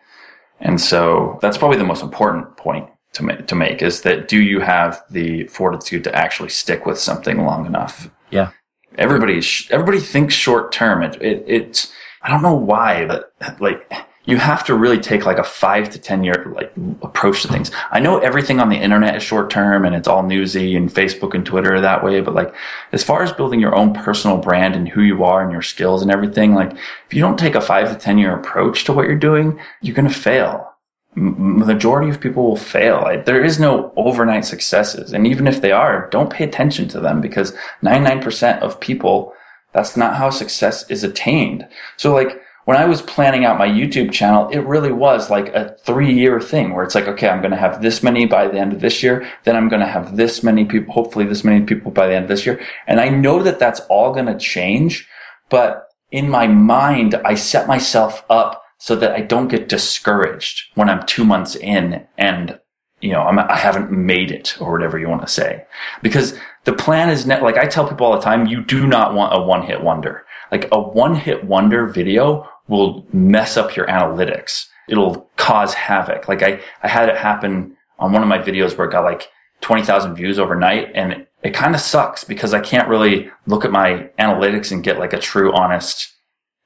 [0.59, 4.41] And so that's probably the most important point to make, to make is that do
[4.41, 8.09] you have the fortitude to actually stick with something long enough?
[8.29, 8.51] Yeah.
[8.97, 11.01] Everybody everybody thinks short term.
[11.03, 13.91] It, it it's i don't know why but like
[14.25, 17.71] you have to really take like a five to 10 year like approach to things.
[17.91, 21.33] I know everything on the internet is short term and it's all newsy and Facebook
[21.33, 22.21] and Twitter that way.
[22.21, 22.53] But like,
[22.91, 26.01] as far as building your own personal brand and who you are and your skills
[26.01, 29.05] and everything, like if you don't take a five to 10 year approach to what
[29.05, 30.71] you're doing, you're going to fail.
[31.15, 33.01] M- majority of people will fail.
[33.01, 35.13] Like, there is no overnight successes.
[35.13, 39.33] And even if they are, don't pay attention to them because 99% of people,
[39.71, 41.67] that's not how success is attained.
[41.95, 45.75] So like, when I was planning out my YouTube channel, it really was like a
[45.83, 48.59] three year thing where it's like, okay, I'm going to have this many by the
[48.59, 49.27] end of this year.
[49.43, 52.23] Then I'm going to have this many people, hopefully this many people by the end
[52.23, 52.59] of this year.
[52.87, 55.07] And I know that that's all going to change,
[55.49, 60.89] but in my mind, I set myself up so that I don't get discouraged when
[60.89, 62.59] I'm two months in and
[63.01, 65.65] you know, I'm, I have not made it or whatever you want to say.
[66.01, 69.13] Because the plan is net, like I tell people all the time, you do not
[69.13, 70.25] want a one hit wonder.
[70.51, 74.67] Like a one hit wonder video will mess up your analytics.
[74.87, 76.27] It'll cause havoc.
[76.27, 79.29] Like I, I had it happen on one of my videos where it got like
[79.61, 84.09] 20,000 views overnight and it kind of sucks because I can't really look at my
[84.19, 86.11] analytics and get like a true honest,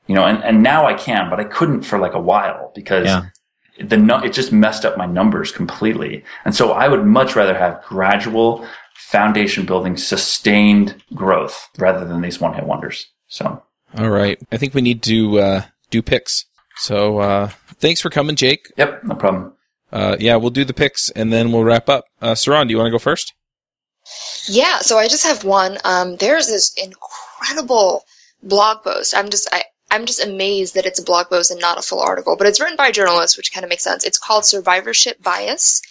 [0.08, 3.06] you know, and, and now I can, but I couldn't for like a while because
[3.06, 3.24] Yeah.
[3.80, 6.24] the it just messed up my numbers completely.
[6.46, 12.40] And so I would much rather have gradual foundation building, sustained growth rather than these
[12.40, 13.08] one hit wonders.
[13.28, 13.62] So
[13.98, 14.40] All right.
[14.52, 16.46] I think we need to uh, do picks.
[16.78, 18.72] So uh, thanks for coming, Jake.
[18.78, 19.54] yep, no problem.
[19.92, 22.06] Uh, yeah, we'll do the picks and then we'll wrap up.
[22.22, 23.34] Uh, Saron, do you want to go first?
[24.48, 25.78] Yeah, so I just have one.
[25.84, 28.04] Um, there's this incredible
[28.42, 29.16] blog post.
[29.16, 32.00] I'm just I, I'm just amazed that it's a blog post and not a full
[32.00, 34.04] article, but it's written by a journalist, which kind of makes sense.
[34.06, 35.82] It's called Survivorship Bias.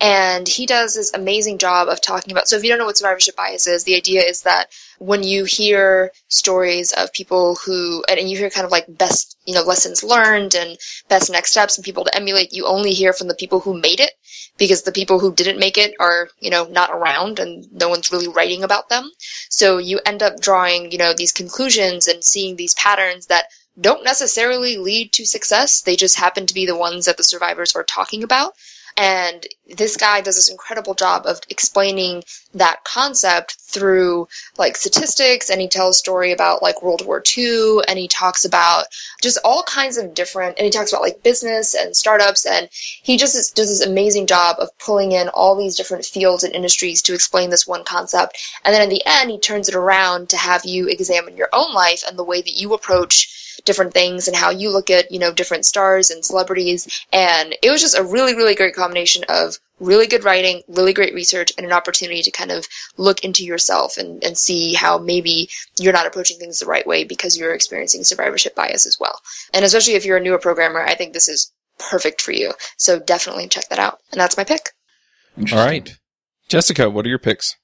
[0.00, 2.48] And he does this amazing job of talking about.
[2.48, 4.68] So, if you don't know what survivorship bias is, the idea is that
[4.98, 9.54] when you hear stories of people who, and you hear kind of like best, you
[9.54, 10.78] know, lessons learned and
[11.08, 14.00] best next steps and people to emulate, you only hear from the people who made
[14.00, 14.12] it
[14.58, 18.12] because the people who didn't make it are, you know, not around and no one's
[18.12, 19.10] really writing about them.
[19.48, 23.46] So you end up drawing, you know, these conclusions and seeing these patterns that
[23.78, 25.82] don't necessarily lead to success.
[25.82, 28.52] They just happen to be the ones that the survivors are talking about.
[28.96, 32.22] And this guy does this incredible job of explaining
[32.54, 34.26] that concept through
[34.56, 38.46] like statistics and he tells a story about like World War II and he talks
[38.46, 38.86] about
[39.20, 43.18] just all kinds of different and he talks about like business and startups and he
[43.18, 47.12] just does this amazing job of pulling in all these different fields and industries to
[47.12, 48.38] explain this one concept.
[48.64, 51.74] And then in the end he turns it around to have you examine your own
[51.74, 55.18] life and the way that you approach different things and how you look at you
[55.18, 57.04] know different stars and celebrities.
[57.12, 61.14] And it was just a really really great combination of really good writing really great
[61.14, 65.50] research and an opportunity to kind of look into yourself and, and see how maybe
[65.78, 69.20] you're not approaching things the right way because you're experiencing survivorship bias as well.
[69.52, 72.52] And especially if you're a newer programmer i think this is perfect for you.
[72.76, 74.00] So definitely check that out.
[74.12, 74.70] And that's my pick.
[75.52, 75.96] All right.
[76.48, 77.56] Jessica, what are your picks?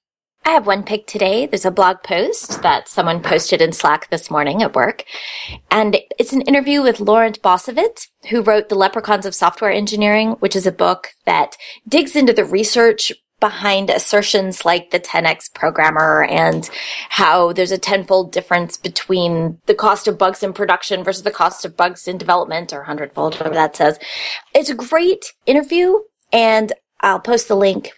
[0.44, 1.46] I have one pick today.
[1.46, 5.04] There's a blog post that someone posted in Slack this morning at work.
[5.70, 10.56] And it's an interview with Laurent Bossavit, who wrote The Leprechauns of Software Engineering, which
[10.56, 11.56] is a book that
[11.88, 16.70] digs into the research behind assertions like the 10x programmer and
[17.08, 21.64] how there's a tenfold difference between the cost of bugs in production versus the cost
[21.64, 23.98] of bugs in development or hundredfold, whatever that says.
[24.54, 25.98] It's a great interview
[26.32, 27.92] and I'll post the link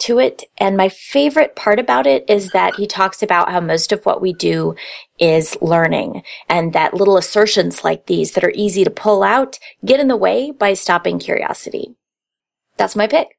[0.00, 0.44] to it.
[0.58, 4.20] And my favorite part about it is that he talks about how most of what
[4.20, 4.74] we do
[5.18, 10.00] is learning and that little assertions like these that are easy to pull out get
[10.00, 11.94] in the way by stopping curiosity.
[12.76, 13.36] That's my pick.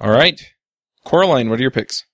[0.00, 0.40] All right.
[1.04, 2.04] Coraline, what are your picks?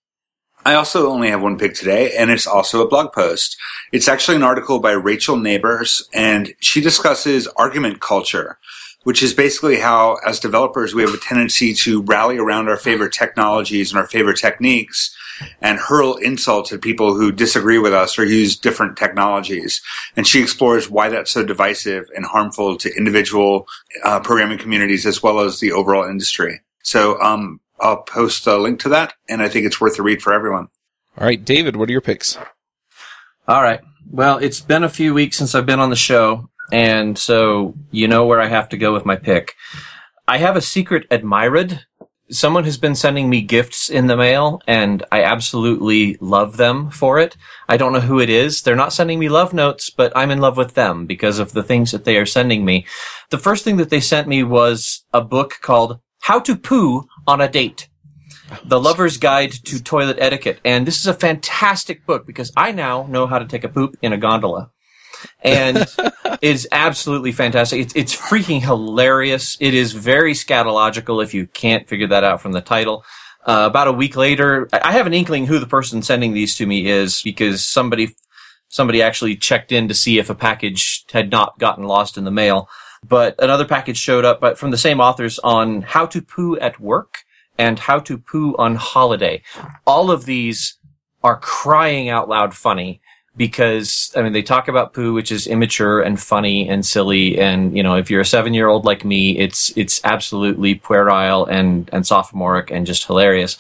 [0.65, 3.57] I also only have one pick today, and it's also a blog post.
[3.93, 8.59] It's actually an article by Rachel Nabors, and she discusses argument culture,
[9.05, 13.13] which is basically how, as developers, we have a tendency to rally around our favorite
[13.13, 15.15] technologies and our favorite techniques
[15.63, 19.81] and hurl insults at people who disagree with us or use different technologies.
[20.17, 23.67] And she explores why that's so divisive and harmful to individual
[24.05, 26.61] uh, programming communities as well as the overall industry.
[26.83, 30.21] So, um, I'll post a link to that, and I think it's worth a read
[30.21, 30.69] for everyone.
[31.17, 32.37] All right, David, what are your picks?
[33.47, 33.81] All right.
[34.11, 38.09] Well, it's been a few weeks since I've been on the show, and so you
[38.09, 39.55] know where I have to go with my pick.
[40.27, 41.87] I have a secret admired.
[42.31, 47.19] Someone has been sending me gifts in the mail, and I absolutely love them for
[47.19, 47.39] it.
[47.67, 48.61] I don't know who it is.
[48.61, 51.63] They're not sending me love notes, but I'm in love with them because of the
[51.63, 52.87] things that they are sending me.
[53.31, 57.41] The first thing that they sent me was a book called How to Poo on
[57.41, 57.89] a Date.
[58.65, 60.61] The Lover's Guide to Toilet Etiquette.
[60.65, 63.97] And this is a fantastic book because I now know how to take a poop
[64.03, 64.71] in a gondola.
[65.43, 65.87] And
[66.43, 67.81] it's absolutely fantastic.
[67.81, 69.57] It's, it's freaking hilarious.
[69.61, 73.05] It is very scatological if you can't figure that out from the title.
[73.47, 76.67] Uh, about a week later, I have an inkling who the person sending these to
[76.67, 78.15] me is because somebody,
[78.69, 82.31] somebody actually checked in to see if a package had not gotten lost in the
[82.31, 82.69] mail.
[83.07, 86.81] But another package showed up, but from the same authors on how to poo at
[86.81, 87.25] work
[87.57, 89.43] and how to poo on holiday.
[89.87, 90.79] All of these
[91.23, 93.01] are crying out loud funny
[93.39, 97.75] because I mean they talk about poo, which is immature and funny and silly, and
[97.75, 101.89] you know if you're a seven year old like me, it's it's absolutely puerile and
[101.93, 103.57] and sophomoric and just hilarious.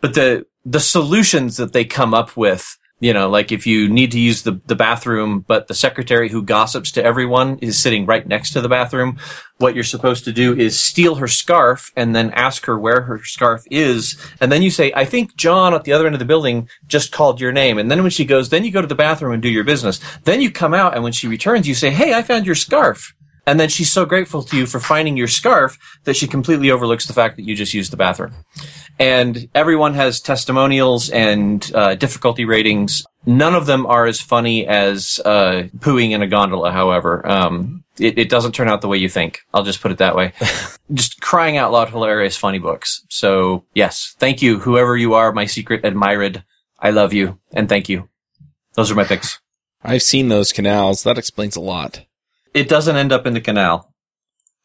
[0.00, 2.76] But the the solutions that they come up with.
[3.00, 6.42] You know, like if you need to use the, the bathroom, but the secretary who
[6.42, 9.18] gossips to everyone is sitting right next to the bathroom,
[9.58, 13.22] what you're supposed to do is steal her scarf and then ask her where her
[13.22, 14.16] scarf is.
[14.40, 17.12] And then you say, I think John at the other end of the building just
[17.12, 17.78] called your name.
[17.78, 20.00] And then when she goes, then you go to the bathroom and do your business.
[20.24, 23.14] Then you come out and when she returns, you say, Hey, I found your scarf.
[23.48, 27.06] And then she's so grateful to you for finding your scarf that she completely overlooks
[27.06, 28.34] the fact that you just used the bathroom.
[28.98, 33.06] And everyone has testimonials and uh, difficulty ratings.
[33.24, 37.26] None of them are as funny as uh, pooing in a gondola, however.
[37.26, 39.40] Um, it, it doesn't turn out the way you think.
[39.54, 40.34] I'll just put it that way.
[40.92, 43.02] just crying out loud, hilarious, funny books.
[43.08, 46.44] So, yes, thank you, whoever you are, my secret admired.
[46.78, 48.10] I love you, and thank you.
[48.74, 49.40] Those are my picks.
[49.82, 51.02] I've seen those canals.
[51.04, 52.04] That explains a lot.
[52.54, 53.92] It doesn't end up in the canal.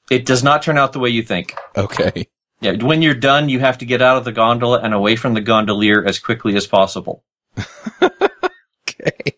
[0.10, 1.56] It does not turn out the way you think.
[1.76, 2.28] Okay.
[2.62, 5.34] Yeah, when you're done, you have to get out of the gondola and away from
[5.34, 7.24] the gondolier as quickly as possible.
[8.02, 9.34] okay.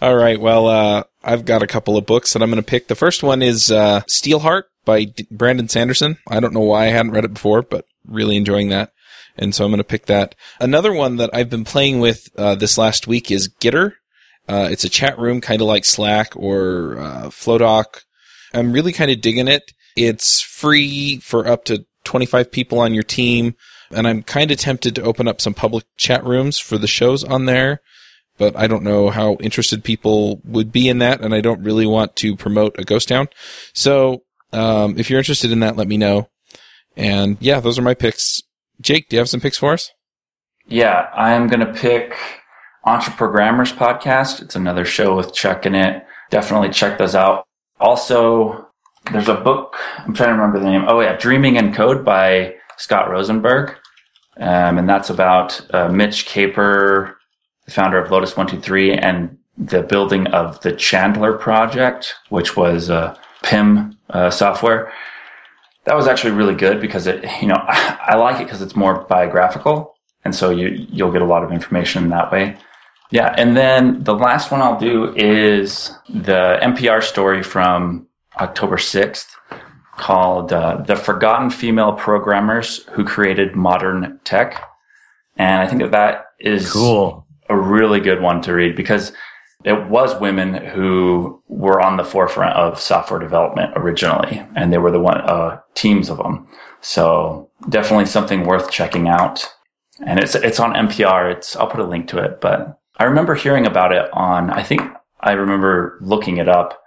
[0.00, 0.40] All right.
[0.40, 2.86] Well, uh, I've got a couple of books that I'm going to pick.
[2.86, 6.18] The first one is uh, Steelheart by D- Brandon Sanderson.
[6.28, 8.92] I don't know why I hadn't read it before, but really enjoying that.
[9.36, 10.34] And so I'm going to pick that.
[10.60, 13.94] Another one that I've been playing with uh, this last week is Gitter.
[14.48, 18.04] Uh, it's a chat room, kind of like Slack or uh, Flowdock.
[18.54, 19.72] I'm really kind of digging it.
[19.96, 23.54] It's free for up to 25 people on your team.
[23.90, 27.24] And I'm kind of tempted to open up some public chat rooms for the shows
[27.24, 27.80] on there
[28.38, 31.86] but I don't know how interested people would be in that, and I don't really
[31.86, 33.28] want to promote a ghost town.
[33.74, 34.22] So,
[34.52, 36.30] um, if you're interested in that, let me know.
[36.96, 38.40] And yeah, those are my picks.
[38.80, 39.90] Jake, do you have some picks for us?
[40.66, 42.16] Yeah, I'm going to pick
[42.86, 44.40] Entreprogrammers podcast.
[44.40, 46.04] It's another show with Chuck in it.
[46.30, 47.46] Definitely check those out.
[47.80, 48.66] Also,
[49.12, 49.76] there's a book.
[49.98, 50.84] I'm trying to remember the name.
[50.86, 53.76] Oh yeah, Dreaming in Code by Scott Rosenberg.
[54.38, 57.14] Um, and that's about uh, Mitch Kapor,
[57.64, 63.16] the founder of Lotus 123 and the building of the Chandler project, which was uh,
[63.42, 64.92] PIM uh, software.
[65.84, 68.76] That was actually really good because it, you know, I, I like it because it's
[68.76, 69.94] more biographical.
[70.24, 72.56] And so you, you'll get a lot of information that way.
[73.10, 73.34] Yeah.
[73.38, 78.06] And then the last one I'll do is the NPR story from
[78.38, 79.26] October 6th
[79.96, 84.62] called uh, The Forgotten Female Programmers Who Created Modern Tech.
[85.36, 87.26] And I think that that is Cool.
[87.48, 89.12] a really good one to read because
[89.64, 94.92] it was women who were on the forefront of software development originally, and they were
[94.92, 96.46] the one uh, teams of them.
[96.80, 99.44] So definitely something worth checking out.
[100.06, 101.32] And it's it's on NPR.
[101.32, 104.50] It's I'll put a link to it, but I remember hearing about it on.
[104.50, 104.82] I think
[105.20, 106.82] I remember looking it up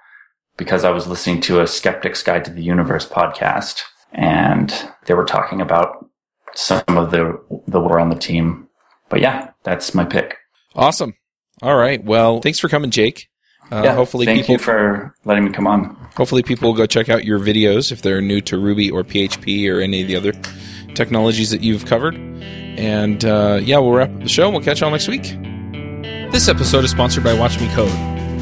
[0.58, 3.82] because I was listening to a Skeptic's Guide to the Universe podcast,
[4.12, 4.74] and
[5.06, 6.06] they were talking about
[6.54, 8.68] some of the the were on the team.
[9.10, 10.38] But yeah, that's my pick.
[10.76, 11.14] Awesome.
[11.62, 12.04] All right.
[12.04, 13.28] Well, thanks for coming, Jake.
[13.72, 15.96] Uh, yeah, hopefully thank people you for letting me come on.
[16.18, 19.72] hopefully people will go check out your videos if they're new to Ruby or PHP
[19.72, 20.34] or any of the other
[20.94, 22.16] technologies that you've covered.
[22.16, 24.50] And uh, yeah, we'll wrap up the show.
[24.50, 25.38] We'll catch y'all next week.
[26.32, 27.92] This episode is sponsored by Watch Me Code.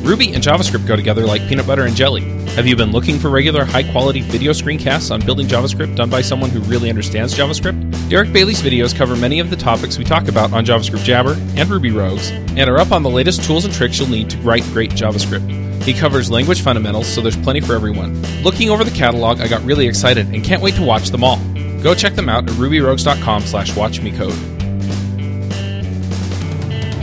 [0.05, 2.21] Ruby and JavaScript go together like peanut butter and jelly.
[2.51, 6.21] Have you been looking for regular, high quality video screencasts on building JavaScript done by
[6.21, 8.07] someone who really understands JavaScript?
[8.07, 11.67] Derick Bailey's videos cover many of the topics we talk about on JavaScript Jabber and
[11.67, 14.63] Ruby Rogues, and are up on the latest tools and tricks you'll need to write
[14.65, 15.81] great JavaScript.
[15.81, 18.21] He covers language fundamentals, so there's plenty for everyone.
[18.43, 21.39] Looking over the catalog, I got really excited and can't wait to watch them all.
[21.81, 24.58] Go check them out at rubyrogues.com slash watchmecode.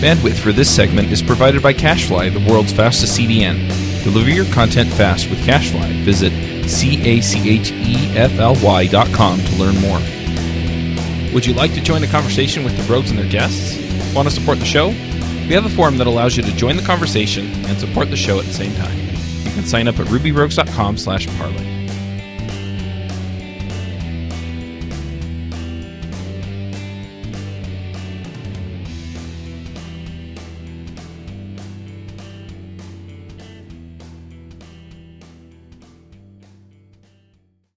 [0.00, 3.68] Bandwidth for this segment is provided by CacheFly, the world's fastest CDN.
[4.04, 6.02] Deliver your content fast with CacheFly.
[6.02, 6.32] Visit
[6.68, 9.98] C-A-C-H-E-F-L-Y.com to learn more.
[11.32, 13.76] Would you like to join the conversation with the rogues and their guests?
[14.14, 14.88] Want to support the show?
[14.88, 18.38] We have a forum that allows you to join the conversation and support the show
[18.38, 18.96] at the same time.
[18.98, 21.73] You can sign up at rubyrogues.com slash parlay.